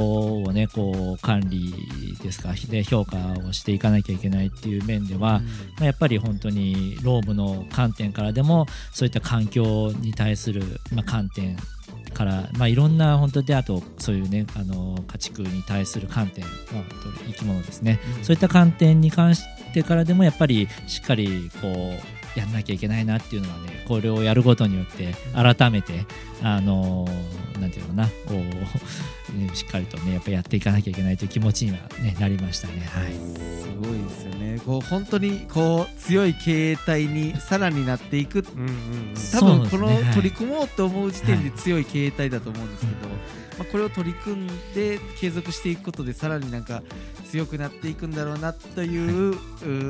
[0.43, 3.17] をねこう管理ですかで評価
[3.47, 5.41] をしていかなきゃいけないっていう面では、ま
[5.81, 11.57] あ、やっぱり本当に労務の観点からでもそういった環境に対する、まあ、観点
[12.13, 16.83] から、まあ、いろんな本当であとそういうねあの家畜に対する観点、まあ、
[17.27, 19.43] 生き物ですね、そういった観点に関し
[19.73, 26.05] てからでもやっぱりしっかりこうやんなきゃいけないなっていうのはねこれをやることによって改めて
[26.41, 27.07] あの
[27.59, 32.73] なんていうのかなこうねしっかりとねやっぱやっていかなきゃいけないという気持ちには、ね、なりましたね。
[32.93, 33.13] はい。
[33.13, 34.59] すごいですよね。
[34.65, 38.45] こう本当にこう強い形態にさらになっていく。
[38.55, 39.13] うんうんうん。
[39.31, 40.03] 多分このね。
[40.03, 40.13] はい。
[40.13, 43.09] 取り組もうと思う時点では強い形態だと思うんですけど、
[43.57, 46.83] まあ、これを取り組んで継続していくことでさらになんか
[47.29, 48.97] 強くなっていくんだろうなとい
[49.31, 49.31] う,、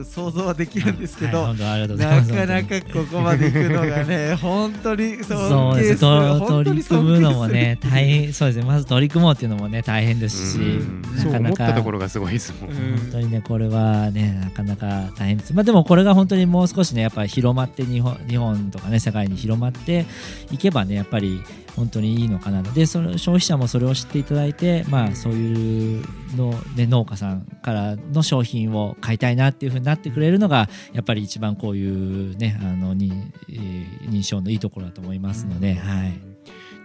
[0.02, 1.48] う想像はできるんですけど、はい。
[1.48, 2.18] 本当ありがとうござい。
[2.18, 2.32] ます。
[2.32, 6.00] なかなかここまで行くのがね 本当にそう尊敬です。
[6.02, 8.66] と本当取り組むのもね大変そうですね。
[8.66, 11.04] まず取り組もうっていうのもね大変ですし、うん。
[11.22, 12.72] そう思ったなかなかところがすごいですもん。
[12.72, 12.98] うん。
[12.98, 15.54] 本当にねこれはねなかなか大変です。
[15.54, 20.06] まあでもこれが本当にもう少しねやっぱり広まって日本日本とかね世界に広まって
[20.52, 21.42] いけばねやっぱり
[21.76, 26.06] 本当にいいのかなでその消費者もそれを知っていただいてまあそういう
[26.38, 33.12] の、ね、農家さんからの商品を買いたいなっていうふうになってくれるのがやっぱり一番こういうねあのに、
[33.50, 36.20] えー認証のいいところだと思いますので、はい。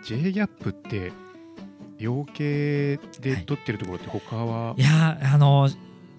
[0.04, 1.12] J ギャップって
[2.00, 4.82] 養鶏で取ってるところって他は、い。
[4.82, 5.68] やーあの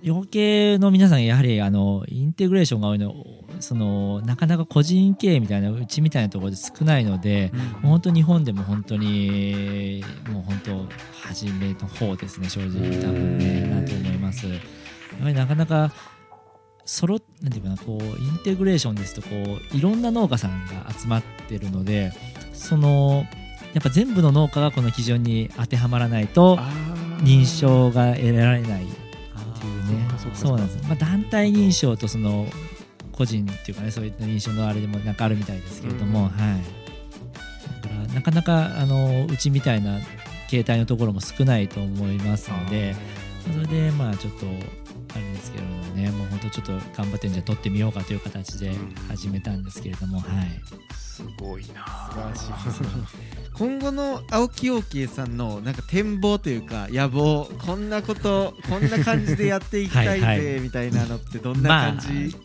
[0.01, 3.13] 養鶏の皆さんやはりあのインテグレーションが多いの
[3.59, 10.87] そのなかなか個人経営みたいなうちみたいなところで少ないので、もう本当日本でも本当にもう本当
[11.27, 14.47] 初めの方ですね正直多分ねなと思います。
[14.47, 14.53] や
[15.21, 15.91] はりなかなか
[16.85, 19.29] そろなんていうかなこうインテグレーションですとこ
[19.73, 22.11] ういろんな農家さんが集まってるので
[22.53, 23.23] その
[23.73, 26.57] やっぱ全部の農家がこの基準に当てはまらないと
[27.23, 28.87] 認証が得られないっ
[29.59, 30.07] ていうね。
[30.87, 32.47] まあ、団体認証とその
[33.11, 36.25] 個人っていうかねそういった認証のあれでもなんかあるみたいですけれども、うん。
[36.29, 36.81] はい。
[37.81, 39.99] だからなかなかあのうちみたいな
[40.49, 42.93] 携帯のところも少ないと思いますので
[43.53, 44.45] それでまあちょっと
[45.13, 48.71] あれですけれどもねもう本当ちょっと頑張ってんじゃ撮ってみようかという形で
[49.09, 50.51] 始めたんですけれども、はい。
[50.95, 51.85] すごいな。
[52.09, 52.65] 素晴らしい。
[52.65, 62.35] ですね今後の青木陽慶さんのなんか展望というか野望こんなことこんな感じでやっていきたいはいはぜみたいなのってどんな感じ、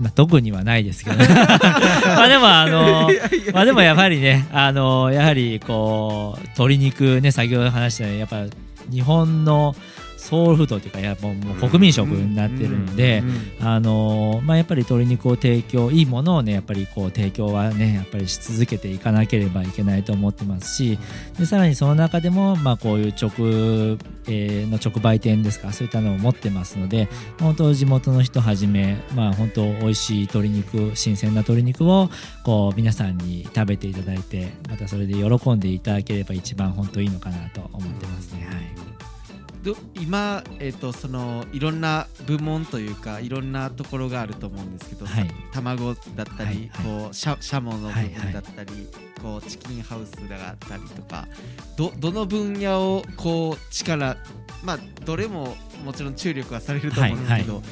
[0.00, 3.08] まあ、特にはないですけど まあでもあの
[3.52, 8.44] まあでもやはりね、あのやはりこう鶏肉ね先ほど話したようにやっぱ
[8.90, 9.76] 日本の
[10.22, 13.22] ソウルフードというかやっぱもう国民食になってるんで、
[13.60, 20.98] あのまあやっぱり鶏肉を提供いいものをねやっぱりこう提供はねやっぱりし続けていかなければいけないと思ってますし
[21.38, 23.30] でさらにその中でもまあこういう直、
[24.28, 27.08] えーの直売店ですかそういったのを持ってますので
[27.40, 32.08] 本当地元の人はじめまあ本当美味しい鶏肉新鮮な鶏肉を
[32.44, 38.11] こう皆さんに食べていただいてまたそれで喜んでいただければ一番本当いいのかなと思ってます
[39.94, 45.30] 今、えー、とそのいろんな部門というかいろんなところがあると思うんですけど、はい。
[45.52, 46.70] 卵だったり、はいはい。
[47.04, 48.88] こうシャシャモの部はいはい分だったり、
[49.22, 51.26] こうチキンハウスがあったりとか
[51.76, 54.16] どどの分野をこう力
[54.64, 57.62] まあどれももちろん注力はされると思うんですけど、はい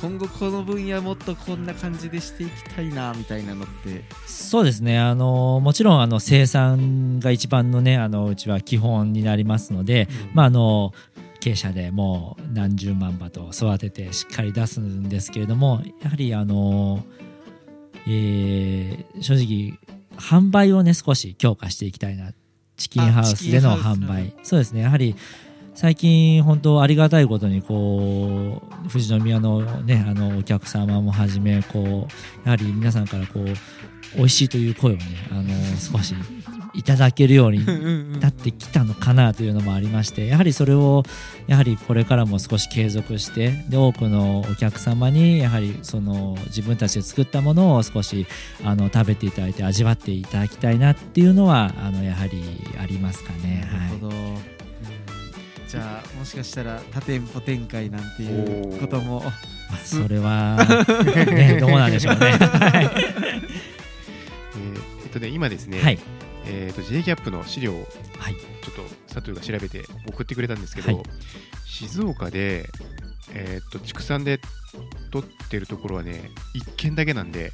[0.00, 4.02] 今後この分野もっとこんな感じでしていきたいなみたいなのって。
[4.26, 4.98] そうですね。
[4.98, 10.94] あのもちろんあの生産が一番のねあのうちは基本になりますので、まああの
[11.40, 17.04] 経営者でもう何十万羽と育ててしっかり出すんですけれどもやはりあの、
[18.06, 19.78] えー正直
[20.16, 22.32] 販売をね少し強化していきたいな
[22.76, 24.34] チキンハウスでの販売。
[24.42, 24.82] そうですね。
[24.82, 25.14] やはり
[25.74, 32.08] 最近本当ありがたいことにこう富士宮のねあのお客様もはじめこ
[32.44, 33.44] うやはり皆さんからこう
[34.16, 36.14] 美味しいという声をねあの少し
[36.74, 41.02] いただけるようになってきたのかなというのもありましてやはりそれを
[41.46, 48.26] やはりこれからも少し継続してで多くのお客様にやはりその自分たちで作ったものを少し
[48.64, 52.42] あの食べていただいて味わっていただきたいなっていうのはあのやはり
[52.80, 53.68] ありますかね。
[53.70, 54.36] はいなるほど、うん。
[55.68, 59.22] じゃあもしかしたら多店舗展開なんていうことも。
[59.70, 60.56] まあそれは、
[61.26, 62.32] ね、どうなんでしょうね。
[62.34, 62.84] はい。
[62.84, 63.60] えー
[65.04, 65.98] えっとね今ですね、はい
[66.46, 67.86] えっと J ギャップの資料を
[68.18, 71.04] はいちょっと佐藤が調べて送ってくれたんですけど、はい
[71.66, 72.68] 静岡で
[73.32, 74.38] えっと畜産で
[75.10, 77.52] 取ってるところはね一軒だけなんで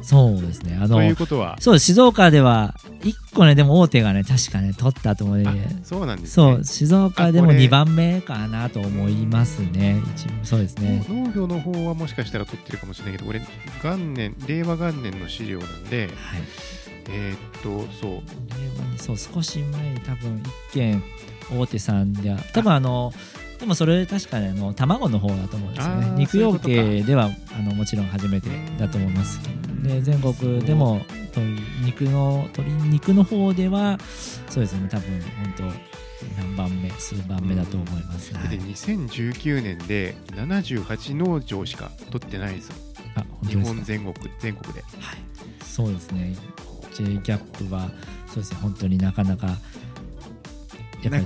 [0.00, 0.78] そうですね。
[0.80, 5.80] あのということはそう静岡では1個ねでも大手がね確かね取ったと思うあね。
[5.84, 10.00] そうなんですねそう静岡でもあこれ2番目かなと思いますね。
[10.16, 11.04] 一そうですね。
[11.08, 13.40] 農業の方はもしかしたら取ってるかもしれないけど俺
[13.82, 16.40] 元年令和元年の資料なんではい。
[17.08, 18.22] えーっとそう。
[18.98, 21.02] そう少し前に多分1軒
[21.58, 23.12] 大手さんでは多分あの
[23.58, 26.10] でもそれ確かにあの卵の方だと思うんですよね。
[26.16, 26.74] 肉養そういうことか。
[26.74, 29.40] 鶏ではあのもちろん初めてだと思います
[29.82, 31.00] で全国でも
[31.36, 31.46] 鶏
[31.84, 33.98] 肉の鶏肉の方では
[34.48, 34.88] そうですね。
[34.90, 35.62] 多分本当
[36.40, 42.74] 何番目数番目だと思います、はでい、2019年で78農場しか取ってないんですよ。
[43.16, 43.64] あ本ですか。
[43.64, 44.84] 本全国全国で。
[45.64, 46.36] そうですね
[46.94, 47.90] J ギャップは
[48.26, 49.58] そうですね本当になかなか
[51.02, 51.18] やっぱ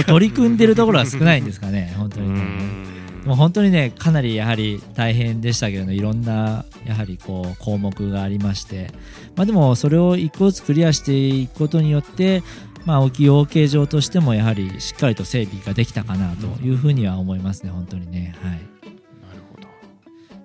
[0.00, 2.90] り取り組んでるところは少ないんですかね 本当にね。
[3.24, 8.90] もう本当にねかなりやはり大変でしたけど、ね、いろんなやはりこう項目がありまして、
[9.36, 12.42] まあ、でもそれを一個ずつクリアしていくことによって、
[12.86, 18.34] まあ、青木養鶏場としてもやはりしっかりと整備ができたかなというふうには思いますね本当にね。
[18.42, 18.79] はい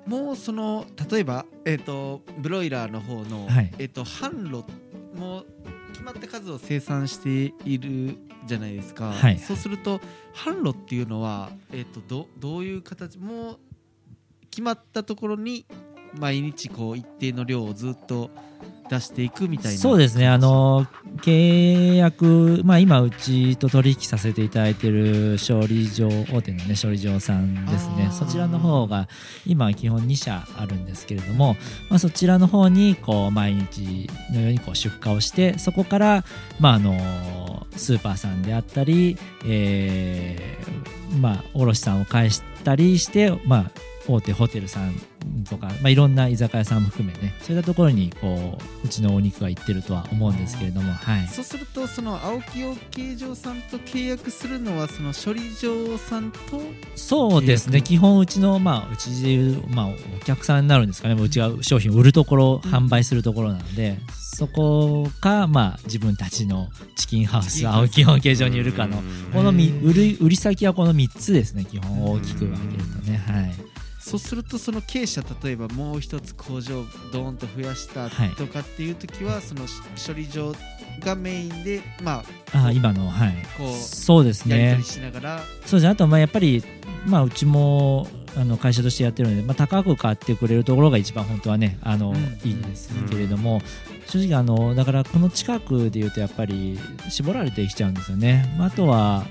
[0.05, 3.71] もうその例えば、えー、とブロイラーの方の、はい。
[3.79, 4.63] えー、と販路
[5.17, 5.43] も
[5.91, 9.39] 決まった数を生産しているじゃないですか、はい。
[9.39, 9.99] そうすると
[10.33, 13.59] 販路っていうのは、えー、とどどういう形もう
[14.49, 15.65] 決まったところに
[16.19, 18.29] 毎日こう一定の量をずっと
[18.89, 19.77] 出していくみたいな。
[19.79, 20.27] そうですね。
[20.27, 20.85] あの
[21.21, 28.09] 契約、まあ、今うちと取引させていただいている勝利場大手のね勝利場さんですね。
[28.11, 29.07] そちらの方が
[29.45, 31.55] 今基本2社あるんですけれども、
[31.89, 36.25] まあ、そちらの方にこう毎日のようにこう出荷をしてそこから、
[36.59, 43.71] まあ、あのスーパーさんであったり、えーまあ、卸さんを介したりして、まあ、
[44.07, 44.93] 大手ホテルさん
[45.49, 56.37] とか、まあ、いろんな居酒屋さんも含めねそういったところにこううちのお肉が行ってるとは思うんですけれども、はい、そうするとその青木養鶏場さんと契約するのはその処理場さんと
[56.95, 57.81] そうですね。
[57.81, 61.15] 基本うちの、まあ、うちでいう、まあ、お客さんになるんですかね。
[61.15, 69.31] うちが商品を売るところ、うん販売するところなのでそこか、まあ、自分たちのチキンハウス青木養鶏場に売るかのうん。
[69.31, 72.11] この売る売り先はこの3つですね基本。
[72.11, 73.17] 大きく分けるとね。
[73.17, 73.64] はい
[74.05, 78.29] そうするとその経営者例えばもう一つ工場をドーンと増やしたはい。
[78.35, 79.61] とかっていう時は、その
[80.05, 80.53] 処理場
[80.99, 83.33] がメインでまああ今のはい。
[83.57, 84.59] こうそうですね。
[84.59, 85.87] やり取りしながら、そうですね。
[85.89, 86.63] あとまあやっぱり、
[87.07, 92.15] まあ、うちもあの会社としてやってるので、まあ、高く買ってくれるところが一番本当はねあの、うん。
[92.47, 93.59] いいですけれども、
[94.07, 99.25] 正直あのだからこの近くでいうとやっぱり絞られてきちゃうんですよね、まあ、あとは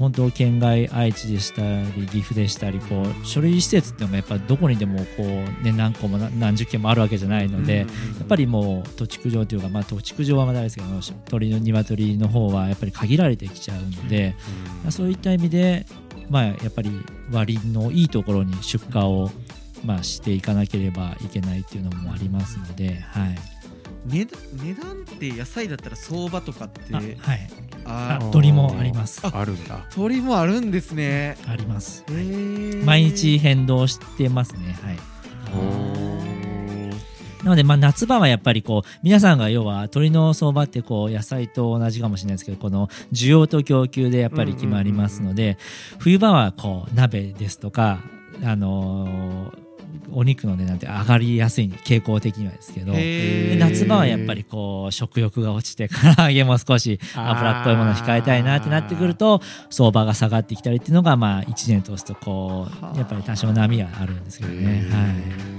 [0.00, 1.60] 本当県外愛知でした
[1.94, 7.84] り岐阜でしたりこう処理施設っていうのがやっぱどこにでもこう、ね、何個もな何十件もあるわけじゃないので、や
[8.24, 10.88] っぱりもう土地区場というか、まあ、土地区場はまだですけど
[11.26, 14.34] 鳥の鶏の方はやっぱり限られてきちゃうので、
[14.88, 15.84] そういった意味で、
[16.30, 16.90] まあ、やっぱり
[17.30, 19.30] 割のいいところに出荷を、
[19.84, 23.38] まあ、していかなければいけないっていうのもありますので、はい、
[24.06, 27.16] 値段値段って野菜だったら相場とかってあはい、
[28.32, 29.20] 鳥もあります。
[29.26, 29.84] あるんだ。
[29.90, 31.36] 鳥もあるんですね。
[31.46, 32.04] あります。
[32.84, 34.78] 毎日変動してますね。
[34.82, 34.98] はい。
[35.56, 36.10] お
[37.44, 45.56] なので、まあ、夏場はやっぱりこう皆さんが要は鳥の相場ってこう野菜と同じかもしれないですけどこの需要と供給でやっぱり決まりますので
[45.98, 48.00] 冬場はこう鍋ですとか
[48.44, 49.69] あのー
[50.12, 52.92] お肉の値段って上がりやすい傾向的にはですけど
[53.58, 62.92] 夏場はやっぱりこう食欲が落ちて唐揚げも少し脂っこいものを控えたいなってなってくると相場が下がってきたりっていうのがまあ1年通すとこはあ。
[62.94, 64.86] うやっぱり多少波はあるんですけどね。
[64.90, 65.50] はい。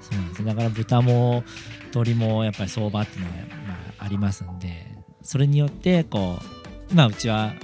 [0.00, 0.44] そうなんです。
[0.44, 1.44] だから豚も
[1.86, 3.34] 鶏もやっぱり相場っていうのは、
[3.66, 4.86] まあ、ありますんで
[5.22, 6.38] それによってこ
[6.90, 7.54] うまあうちは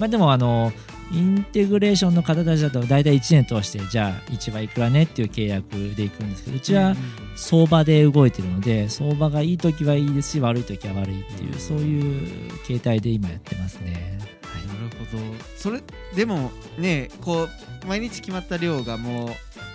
[0.00, 0.72] まあ、でもあの
[1.10, 6.94] インテグレーションの方たちだと大体1年通してじゃあ市場いくらねっていう契約でいくんですけどうちは
[7.36, 14.18] 相場で動いてるので相場がいい時はいいですし悪い時は悪いっていうそういう形態で今やってますね。
[14.42, 15.22] はいなるほど
[15.56, 15.82] それ
[16.14, 19.28] でもねこう毎日決まった量がもう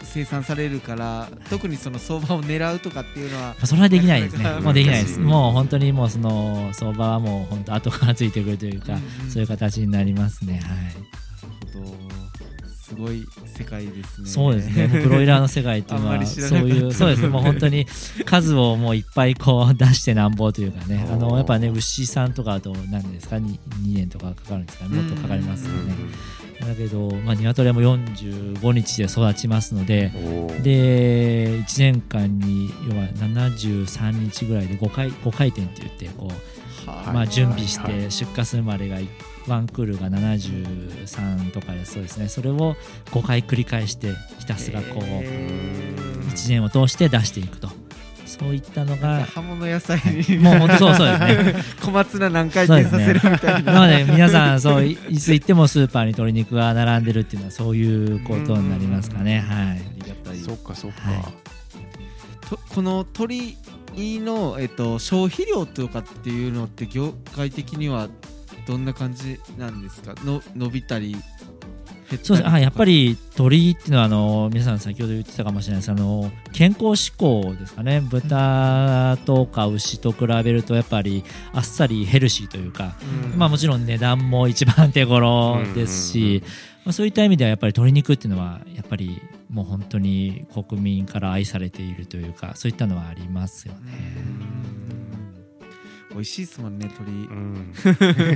[0.04, 5.20] 生産されるから特にその相場を狙うとかっていうのはまあそれはできないですねもうできないです。
[5.20, 10.60] もう本当にもうその相場はもう本当後からついてくるというか、うんうんそういう形になりますね。
[10.60, 11.23] はい。
[11.80, 12.24] なるほど
[12.84, 14.88] すごい世界ですねそうですね。
[14.88, 17.30] ブロイラーの世界っていうのはそういうそうですね。
[17.30, 17.86] もう本当に
[18.26, 21.08] 数をもういっぱいこう出してなんぼというかね。
[21.10, 25.02] あのやっぱね牛さんとかだと何ですか？2, 2年とかかかるんですかね。
[25.02, 25.94] もっとかかりますよね。
[26.60, 30.12] だけどまあ鶏はもう45日で育ちますので。
[30.62, 36.32] で1年間に要は73日ぐらいで5回 ,5 回転って言ってこう
[37.14, 38.98] まあ、準備しはいて出荷するまでが
[39.48, 42.30] ワンクールが73とかでそうですね。
[42.30, 42.76] それを
[43.12, 46.32] 5回繰り返してひたすらこうへー。
[46.32, 47.70] 1年を通して出していくと。
[48.26, 51.20] そういったのが葉物野菜にもう本当そうそうです
[51.54, 51.64] ね。
[51.84, 53.74] 小松菜何回転させるみたいな。
[53.74, 59.42] なので皆さんそういいつ行ってもスーパーに鶏肉が並んでるっていうのはそういうことになりますかね。
[59.42, 59.68] はい。
[59.68, 60.38] ありがたい。
[60.38, 61.24] そっかそっか、はい。
[62.50, 63.56] とこの鳥
[63.96, 68.10] の、えっと、消費量とかっていうのって業界的には
[68.66, 70.16] どんな感じなんですか？
[70.24, 71.16] の伸びたり
[72.22, 72.50] そうです。
[72.50, 75.92] あやっぱりり鳥っていうのはあの皆さん先ほど言ってたかもしれないです。
[75.92, 78.02] あの健康志向ですかね。
[78.02, 82.96] 豚とか牛と比べるとやっぱりあっさりヘルシーというか、
[83.36, 86.44] まあもちろん値段も一番手頃ですし、
[86.86, 93.80] まあ、そういった意味ではやっぱり鶏肉っていうのはやっぱりもう本当に国民から愛されているというかそういったのはありますよね。
[96.14, 97.12] 美味しいですもんね鳥。
[97.12, 97.74] うん。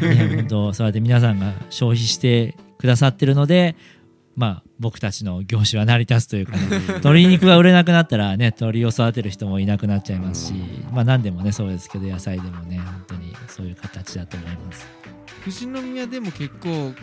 [0.01, 3.75] ね本当そうやって皆さんが消費してくださってるので
[4.35, 10.53] まあ僕たちの業種は成り立つというか、ね、鶏肉が売れなくなったらね鶏を育てる人もいなくなっちゃいますし、
[10.91, 14.87] まあ何でもねそうですけど野菜でもね本当にそういう形だと思います。
[15.43, 16.93] 富士宮でも結構こ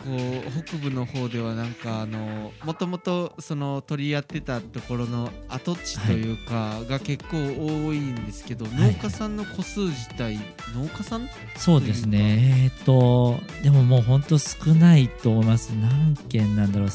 [0.61, 8.68] う北部の方ではなんかあのもともとその取りやってたところの跡地というかが結構多いんですけど、い。
[8.68, 10.37] 農家さんの個数自体
[10.77, 11.27] 農家さん？
[11.57, 12.64] そうですね。
[12.64, 15.70] えーっとでももう本当少ないと思います。
[15.70, 16.89] 何件なんだろう？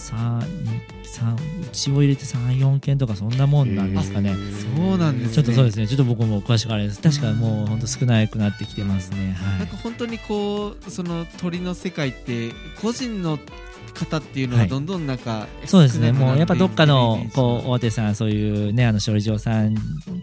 [1.03, 4.35] 3三うちを入れて34件とかそんなもんなんですかね。
[4.75, 7.01] そうなんですねちょっとそうですね、ちょっと僕も詳しくあれです。
[7.01, 9.33] 確かもう本当少なくなってきてますね。
[9.33, 9.77] はいなんか。
[9.77, 12.51] 本当にこうその鳥の世界って
[12.81, 13.39] 個人の
[13.93, 19.75] 方っていうのははいどんどんなんか、そうですね、もうやっぱどっかのこう大手さん、そういうね、あの処理場さん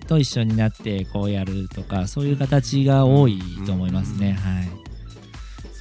[0.07, 4.33] と一緒になってこうやるとか、そういう形が多いと思いますね。
[4.33, 4.86] はい。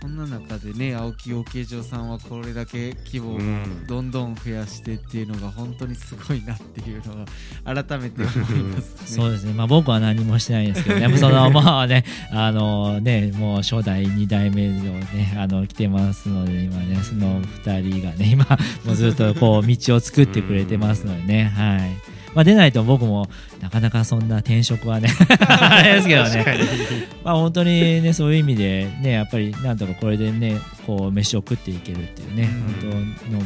[0.05, 7.25] そんな中でね青木養鶏場さんはこれだけ規模をうんどんどん増やしてっていうのが本当にすごいなっていうの
[7.65, 9.07] が改めて思いますね。
[9.17, 18.45] そうですね、まあ僕は何もしてないんですけどね、 そのまあね、あのね、もう初代、2代目のね、あの来てますので、今ね、その2人がね、今、
[18.85, 22.14] もうずっとこう道を作ってくれてますのでね、はい。
[22.35, 23.27] まあ出ないと僕も
[23.61, 25.09] なかなかそんな転職はね、
[25.47, 27.07] あれですけどね。
[27.23, 32.91] まあ本当にねそういう意味でねやっぱりなんとかこれでねこう飯を食っていけるっていうね、うん。
[32.91, 33.45] 本当農業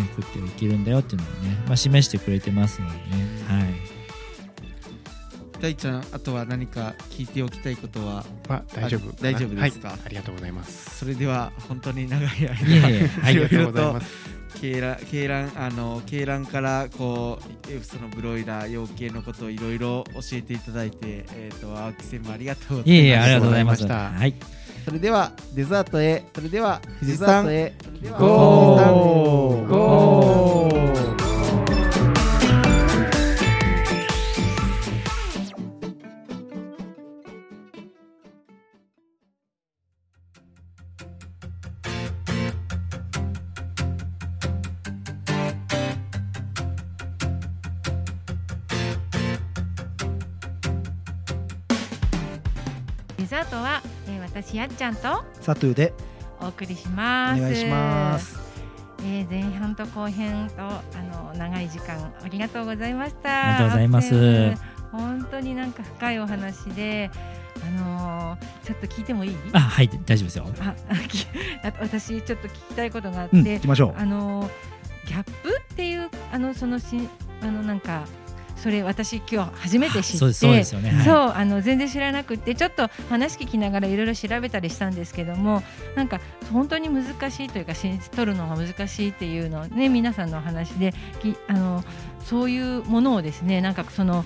[0.00, 3.00] ね食っていけるんだよっていうのをね、まあ、示してくれてますのでね、
[3.48, 3.64] はい。
[5.60, 9.10] 大ちゃんあとは何か聞いておきたいことはは大丈夫。
[9.10, 9.88] あ大丈夫ですか？
[9.88, 9.98] はい。
[10.06, 10.98] ありがとうございます。
[10.98, 13.10] それでは本当に長い間いえいえ。
[13.24, 23.84] ありがとうろございます鶏卵鶏卵あの鶏卵からこうえそのブロイラー養鶏のことをいろいろ教えていただいてえっ、と青木専務ありがとうございますいえいえありがとうございます。
[23.84, 24.34] ありがとうございましたはい。
[24.84, 26.24] それではデザートへ。
[26.34, 27.74] それでは富士山へ
[28.18, 29.66] ゴー。
[29.68, 30.19] ゴ
[54.80, 55.92] ちゃんとサトゥーで
[56.40, 57.42] お送りしおます。
[57.42, 58.38] 願いします。
[59.00, 63.28] えー、前半と後編とあの長い時間ありがとうございました。
[63.28, 64.54] ありがとうございます
[64.90, 67.10] 本当になんか深いお話で、
[67.62, 69.36] あのーちょっと聞いてもいい？
[69.52, 70.46] あはい大丈夫ですよ。
[70.60, 70.74] あ、
[71.78, 74.00] 私ちょっと聞きたいことがあって、うん、行きましょう。
[74.00, 74.50] あのー
[75.08, 77.06] ギャップっていうあのそのし
[77.42, 78.04] あのなんか
[78.62, 80.32] それ私今日初めて知って。
[80.34, 85.62] そうあの全然知らなくってちょっと話聞きながらいろいろ調べたりしたんですけども
[85.96, 86.20] なんか
[86.52, 90.92] 本当に難しいというか信じ取るのが難しいっていうのをね皆さんのお話で
[91.22, 91.82] きあの
[92.24, 94.24] そういうものをですねなんかその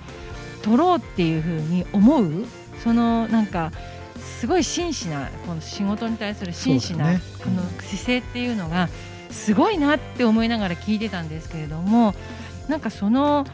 [0.63, 2.45] 取ろうっていうふうに思う
[2.83, 3.71] そのなんか
[4.19, 7.21] すごい真摯なこの仕事に対する真摯な、ね。
[7.43, 8.89] この姿勢っていうのが
[9.31, 12.15] すごいなって思いながら聞いてたんですけれども
[12.69, 13.47] なんかその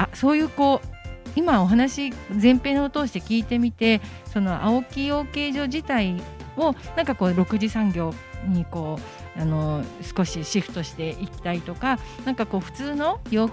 [0.00, 0.88] あそういうこう
[1.36, 4.00] 今お話前編を通して聞いてみて
[4.32, 6.20] その青木養鶏場自体
[6.56, 8.14] をなんかこう6次産業
[8.48, 8.98] にこ
[9.36, 9.84] うあの
[10.16, 13.50] 少しシフトしていきたいとかなんかこう普通の養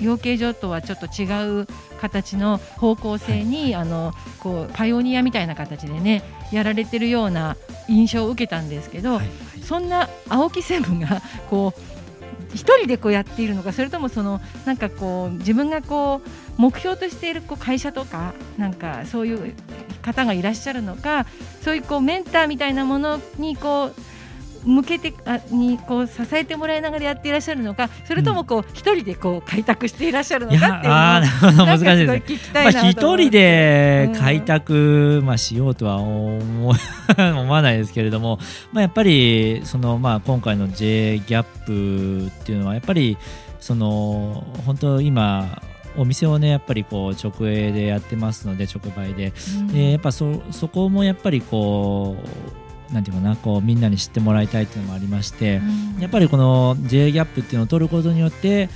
[0.00, 1.66] 鶏場とはちょっと違う
[2.00, 6.22] 形の方向性に、あのこうパイオニアみたいな形でね
[6.52, 7.56] やられてるような
[7.88, 9.26] 印象を受けたんですけど、はい
[9.66, 11.20] そんな青木専務が
[11.50, 11.95] こう
[12.56, 16.28] 一人でこうやっているのかそれともそのなんかこう自分がこう
[16.60, 19.54] 目標としているこう会社とかなんかそういう
[20.02, 21.26] 方がいらっしゃるのか
[21.62, 23.94] そういうこうメンターみたいなものにこう
[24.66, 31.86] 向けてあにこう支えてもらいながらやっていらっしゃるのかそれともこう一人でこう開拓していらっしゃるのいかっていうやあ難しいですね。
[31.86, 36.76] なんかすごい聞きたまあ人で開拓、まあ、しようとは思わ
[37.16, 38.38] 思わないですけれども、
[38.72, 43.16] まあ、やっぱりその、まあ、今回の J ギャップっていうのはやっぱり
[43.60, 45.62] その本当今
[45.96, 49.32] お店をねやっぱりこう直営でやってますので直売で。
[49.58, 56.00] うんでやっぱそそこもやっぱりこうなんていうかなこうみんなに知ってもらいたいっていうのもありましてうん。
[56.00, 58.68] やっぱりこの J ギャップっていうのを取ることによって、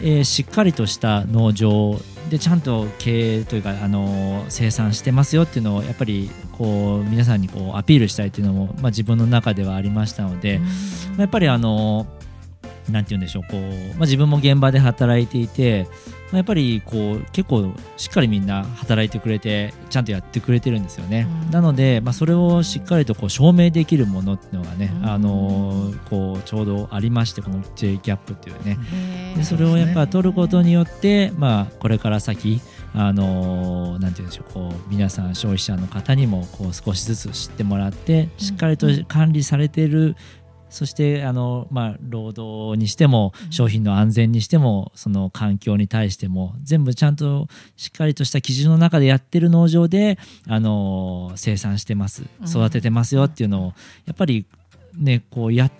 [0.00, 1.96] えーしっかりとした農場
[2.30, 10.66] でちゃんと経営というか、あのー生産してますよっていうのをやっぱりこう皆さんにこうアピールしたいっていうのも、まあ、自分の中ではありましたので、ま
[11.18, 12.06] あやっぱりあの
[12.90, 21.50] なんて言うんでしょうこう、まあ、自分も現場で働いていて、まあ、やっぱりこう結構しっかりみんな働いてくれてちゃんとやってくれてるんですよね、うん。
[21.50, 25.10] なので、まあ、それをしっかりとこう証明できるものっていうのがね、うん。
[25.10, 28.78] あのこうちょうどありましてこの J ギャップっていうね、
[29.36, 32.60] でそれをやっぱ取ることによって、まあ、これから先
[32.94, 40.16] あのなんて言うんでしょうこう皆さん消費者の方にもこう少しずつ知ってもらってしっかりと管理されている、
[40.72, 43.52] そしてあの、まあ、労働にしてもうん。
[43.52, 47.46] 商品の安全にしてもその環境に対しても全部ちゃんと
[47.76, 50.18] しっかりとした基準の中でやってる農場で
[50.48, 52.48] あの生産してますうん。
[52.48, 53.72] 育ててますよっていうのを
[54.06, 54.46] やっぱり
[54.96, 55.72] ねこうやっ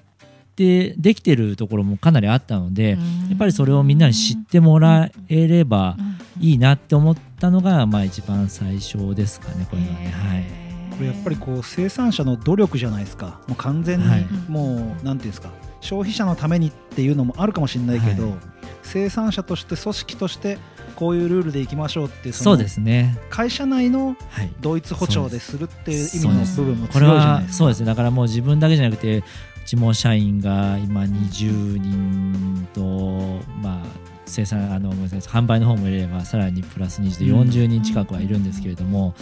[0.54, 2.96] てできてるところもかなりあったので、や
[3.34, 5.96] っぱりそれをみんなに知ってもらえれば
[6.38, 10.10] いいなって思ったのが、まあ、一番最初ですかねこれはね。
[10.10, 13.40] はいこれやっぱりこう生産者の努力じゃないですか。
[13.48, 14.26] もう完全にはい。
[14.48, 15.50] もうなんていうんですか。
[15.80, 18.38] 消費者のためにっていうのもあるかもしれないけど、はい。
[18.82, 20.58] 生産者として組織として
[20.96, 27.64] こういうルールでいきましょうっていうそうのですね、会社内のはい、同一歩調でするっていう意味の部分も強いじゃないですか。
[27.64, 27.86] はそうですね。
[27.86, 29.24] だからもう自分だけじゃなくてう
[29.64, 33.86] ちも社員が今20人とまあ
[34.26, 39.14] 生産あのごめんなさい販売の方も入れればさらにプラス20でうん40人近くはいるんですけれども、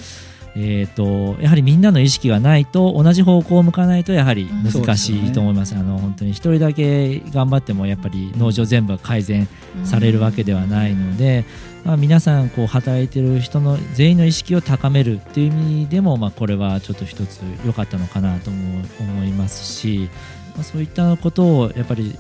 [0.57, 9.49] えー、とやはりみんなの意識がないと同じ方向を向かないとやはり難しいと思います,、あの本当に一人だけ頑張ってもやっぱり農場全部改善
[9.85, 11.45] されるわけではないので、
[11.85, 20.11] まあ、皆さんこう働いてる人の全員の意識を高めるっていう意味でも、まあ、これはちょっと一つ良かったのかなとも思いますし、
[20.55, 22.19] まあ、そういったことをやっぱり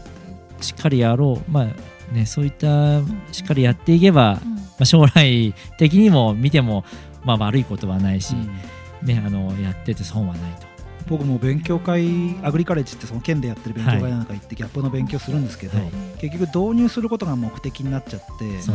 [0.61, 3.01] しっかりやろう、まあね、そういった
[3.33, 6.85] しっかりやっていけば、まあ、将来的にも見ても、
[7.25, 9.07] まあ、悪いことはないし、うん。
[9.07, 10.71] ね、あのやってて損はないと。
[11.09, 15.91] 僕も勉強会アグリカレッジってその県でやってる勉強会なんか行ってギャップの勉強するんですけど、はい。
[16.19, 18.73] 結局導入することが目的になっちゃってそ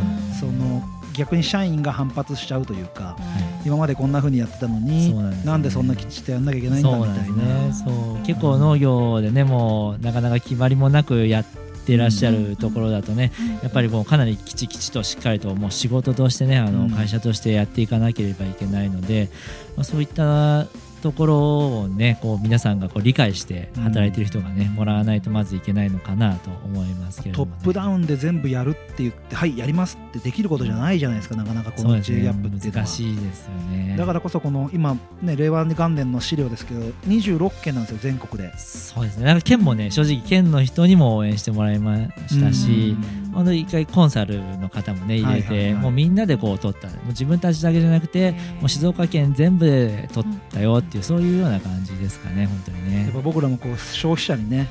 [0.47, 0.83] の
[1.13, 3.15] 逆に社員が反発しちゃうというか
[3.63, 3.67] い。
[3.67, 5.13] 今までこんな風にやってたのに
[5.45, 5.69] なんね。
[5.69, 7.35] でそんなきちっとやんなきゃいけないんだみたいな。
[7.35, 7.73] ね。
[7.73, 8.25] そう。
[8.25, 11.64] 結構農業でねもうなかなか決まりもなくやって
[11.97, 13.31] らっしゃるところだとね、
[13.63, 16.89] やっぱりもうかなりきちきちとしっかりともう仕事としてねあうん。
[16.89, 19.29] の会社としてやっていかなければいけないので、
[19.75, 20.67] まあ、そういった
[21.01, 31.35] ところをねこう皆さんがこう理解して働いてる人がね、もらわないとまずいけないのかなと思いますけれども、ね、トップダウンで全部やるって言ってはいやりますってできることじゃないじゃないですか。
[31.35, 32.85] なかなかこの J ギねャップっていうのは。
[32.85, 33.95] 難しいですよね。
[33.97, 38.57] だからこそこの今ね令和元年の資料ですけど26件なんですよ全国で。
[38.57, 39.25] そうですね。
[39.25, 42.95] なんか県もね正直県の人にも応援してもらいましたし、
[43.33, 46.87] 本当に一回コンサルの方もね入れて、もうみんなでこう取った。
[46.87, 48.31] もう自分たちだけじゃなくて
[48.61, 53.03] もう静岡県全部で取ったよっていうそういうような感じですかね本当にね。
[53.03, 54.67] やっぱ僕らもこう消費者にね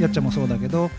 [0.00, 0.90] やっちゃんもそうだけど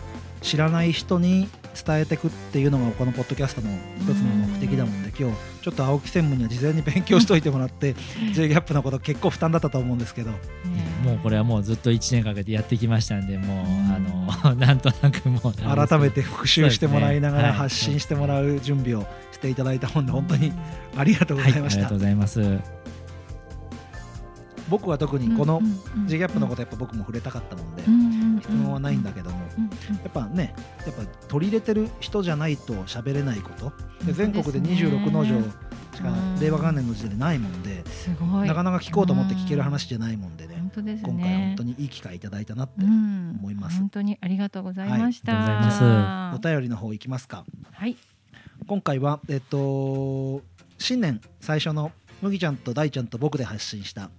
[0.42, 1.48] 知らない人に
[1.84, 3.68] 伝えていくっていうのがこのポッドキャストの
[4.00, 7.94] 一つの目的だもんで今日ちょっと青木専務には事前に勉強しといてもらって
[8.34, 10.30] J ギャップのこと結構負担だったと思うんですけど。
[11.04, 13.66] もうこれはもうずっと1年かけてやってきましたんでもう
[14.44, 15.52] あのなんとなくもう
[15.86, 20.52] 改めて復習してもらいながら発信してもらう準備をしていただいたもんで本当に
[20.96, 21.78] ありがとうごはいざいました。
[21.78, 22.40] ありがとうございます
[24.68, 25.60] 僕は特にこの
[26.06, 27.82] J ギャップのことやっぱ僕も触れたかったもんで
[28.42, 29.44] 質問はないんだけどもや
[30.08, 30.54] っぱね
[30.86, 33.72] やっぱ取り入れてる人じゃないと喋れないこと。
[34.04, 35.42] で全国で26農場
[35.94, 36.40] しかうん。
[36.40, 38.48] 令和元年の時点でないもんですごい。
[38.48, 40.56] なかなか聞こうと思って聞ける話じゃないもんでね。
[40.58, 41.10] 本当ですね。
[41.10, 43.36] 今回は本当にいい機会いただいたなってうん。
[43.40, 43.78] 思います。
[43.78, 47.44] 本当にありがとうございました、お便りの方いきますか。
[47.72, 47.96] はい。
[48.66, 50.42] 今回はえっと
[50.78, 51.90] 新年最初の
[52.20, 54.10] 麦ちゃんと大ちゃんと僕で発信した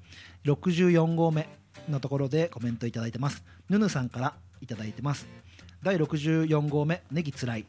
[0.46, 1.50] 64号目
[1.90, 3.44] のところでコメントいただいてます。
[3.70, 5.28] ぬぬさんからいただいてます。
[5.84, 7.66] 第64号目ネギつらい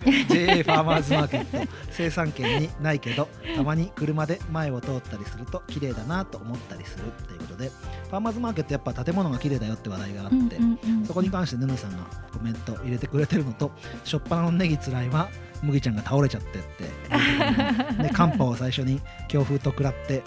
[0.28, 1.72] JA ファーマーズマーケット。
[1.90, 7.04] 生産権にないけどたまに車で前を通ったりすると綺麗だなと思ったりする。
[7.26, 10.58] ということでファーマーズマーケットやっぱ建物が綺麗だよって話題があって、
[11.06, 13.72] そこに関してヌヌさんがコメント入れてくれてるのと
[14.04, 15.28] 初っ端のネギつらいは
[15.62, 20.22] 麦ちゃんが倒れちゃってって、ね、寒波を最初に強風と食らってっ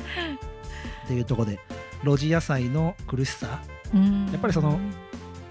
[1.08, 1.60] ていうところで
[2.04, 3.62] 露地野菜の苦しさ
[3.94, 4.80] やっぱりその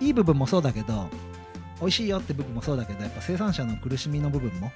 [0.00, 1.08] いい部分もそうだけど
[1.80, 4.70] 美味しいよって部分もそうだけどやっぱ生産者の苦しみの部分も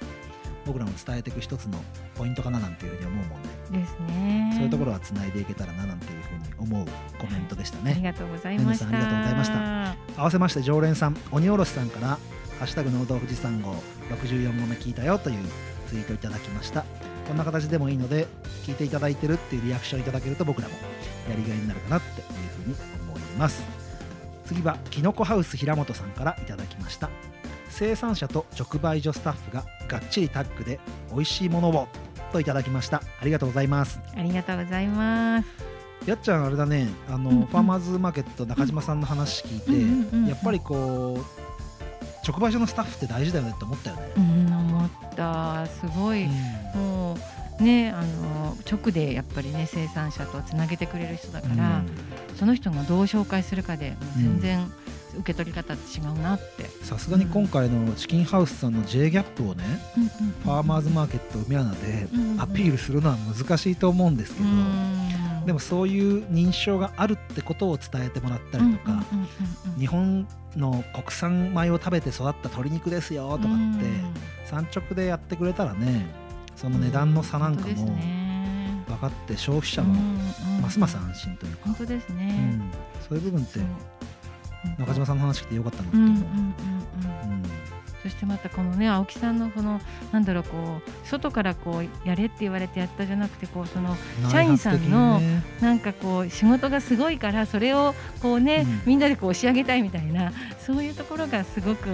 [0.65, 1.79] 僕らも伝えていく一つの
[2.15, 3.41] ポイントかななんていうふうに思うもん
[3.71, 4.51] で、ですね。
[4.53, 6.85] そういうところはつないでいけたらななんていうふうに思う
[7.17, 7.91] コメントでしたね。
[7.91, 8.85] ありがとうございました。
[8.87, 9.49] メンさんありがとうございまし
[10.15, 12.17] た合わせまして常連さん鬼おろしさんから
[12.59, 13.73] 「ハッシュタグ農道富士山号
[14.09, 15.37] 64号目聞いたよ」という
[15.87, 16.85] ツイートいただきました。
[17.27, 18.25] こんな形でもいいので
[18.65, 20.75] 聞いていただいてるっていうリアクションいただけると僕らも
[21.29, 22.27] やりがいになるかなっていう
[22.63, 22.75] ふうに
[23.09, 23.63] 思います。
[24.45, 27.09] 次はきのこハウス平本さんからいただきました。
[27.69, 30.79] 生産者と直売所スタッフががっちりタッグで
[31.11, 31.87] 美味しいものを
[32.31, 33.03] といただきました。
[33.21, 33.99] ありがとうございます。
[34.15, 35.47] ありがとうございます。
[36.05, 37.45] やっちゃんあれだねあの、うんうん。
[37.47, 40.27] ファーマーズマーケット中島さんの話聞いて、うんうんうんうん。
[40.27, 41.46] やっぱりこう
[42.27, 44.11] 直売所のスタッフって大事だよねって思ったよね。
[44.17, 45.65] うん、思った。
[45.67, 46.27] すごい。
[46.75, 47.17] も
[47.59, 51.83] うね、あの直でやっぱりね生産者とつなげてくれる人だから、
[52.37, 54.71] その人がどう紹介するかで全然
[55.19, 56.65] 受け取り方って違うなって。
[56.83, 59.63] さすがに今回のチキンハウスさんの J ギャップをね、
[60.43, 65.16] ファーマーズマーケット梅穴でうんうんアピールするのは難しいと思うんですけど、うん
[65.47, 69.01] でもそういう認証があるってことを伝えてもらったりとか、
[69.79, 70.27] 日本
[70.57, 73.85] の国産米を食べて育った鶏肉ですよとかって、
[74.45, 76.05] 産直でやってくれたらね
[76.55, 78.83] その値段の差なんかもね。
[78.87, 80.61] 分かって消費者うんもうん。
[80.61, 82.31] ますます安心というか、本当ですうね。
[82.33, 82.71] ん、
[83.07, 83.59] そういう部分って
[84.77, 86.23] 中島さんの話聞いてよかったなと思う。
[88.07, 89.81] そしてまたこのね青木さんのこの
[90.13, 93.97] なんだろうこう外からこうやれって言われてやったじゃなくてこうその
[94.31, 95.19] 社員さんの
[95.59, 98.81] なんかこう仕事がすごいからそれをこうね、うん。
[98.85, 100.31] みんなでこう仕上げたいみたいな
[100.67, 101.87] そういうところがすごく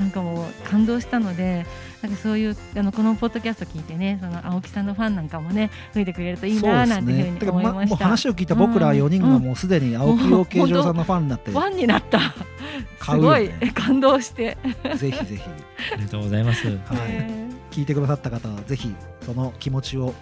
[0.00, 1.66] なんかもう感動したので
[2.00, 7.94] なんかそういうあのこのポッドキャスト聞いてねその青木さんのファンなんかもね増えてくれるといいななんていうふうに思いました。
[7.94, 12.20] もう話を聞いた僕ら4人がもうすでに青木養鶏場さんのファンになって、ファンになった。
[13.04, 14.56] すごいね感動して。
[14.96, 15.42] ぜひぜひ、
[15.92, 16.66] ありがとうございます。
[16.66, 20.14] はい、ね聞いてくださった方はぜひその気持ちを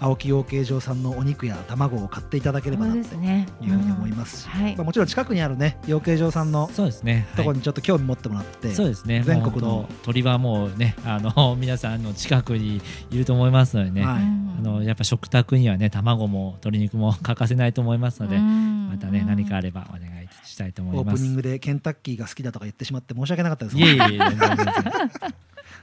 [0.00, 2.98] 青木養鶏場さんのお肉や卵を買っていただければなと。
[2.98, 7.26] いうふうに思いますし、まあ、もちろん近くにあるね養鶏場さんのそうですね。
[7.36, 9.22] とこはいろにちょっと興味持ってもらって、そうですね。
[9.24, 12.80] 全国の鳥はもうね、あの 皆さんの近くに
[13.10, 14.04] いると思いますのでね。
[14.04, 21.14] はいあのやっぱ食卓にはね卵も鶏肉も欠かせないと思いますので、ままたね何かあればお願いしたいと思います。
[21.14, 23.98] オープニングでケンタッキーが好きだとか言ってしまって申し訳なかったですいえいえ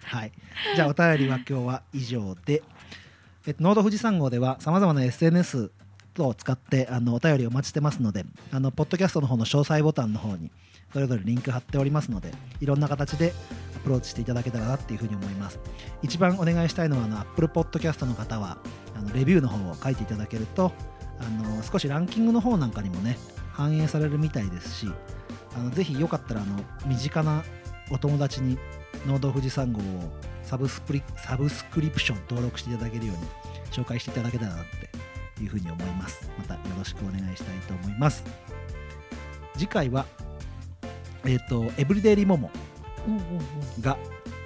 [0.05, 0.32] はい、
[0.76, 2.61] じゃあお便りは今日は以上で、
[3.45, 5.71] えっと、ノード富士山号ではさまざまな SNS
[6.19, 10.49] を使ってあのお便りお待ちしてますのであのポッドキャストの方の詳細ボタンの方に
[10.93, 12.31] それぞれリンク貼っておりますので
[12.61, 13.33] いろんな形で
[13.75, 15.59] アプローチしていただけたらなっていうふうに思います。
[16.03, 18.59] 一番お願いしたいのはあの Apple Podcast の方は
[18.95, 20.71] あのレビューの方を書いていただけると
[21.19, 23.17] あの少しランキングの方なんかにもね
[23.51, 24.87] 反映されるみたいですし
[25.55, 27.43] あのぜひよかったらあの身近な
[27.91, 28.57] お友達に
[29.05, 29.83] 農道富士山号を
[30.54, 33.24] サブスプリサブスクリプション登録していただけるように
[33.72, 34.66] 紹介していただけたらなっ
[35.36, 36.30] ていうふうに思います。
[36.38, 38.24] またよろしくお願いしたいと思います。
[39.56, 40.06] 次回は
[41.26, 42.51] えっ、とエブリデイリモモ
[43.82, 43.97] が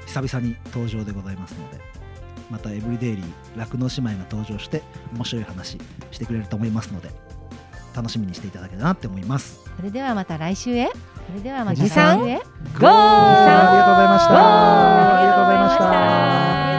[0.05, 1.79] 久々に登場でございますので
[2.49, 3.25] またエブリデイリー
[3.57, 4.83] 酪農姉妹が登場して
[5.13, 5.77] 面白い話
[6.11, 7.09] してくれると思いますので
[7.97, 9.59] 楽しみにしていただけたらなって思います。
[9.75, 10.91] それではまた来週へ。
[11.27, 11.95] それではまた来週へ。
[11.95, 15.17] ゴーありがとうございました。
[15.17, 16.76] ありがとうございました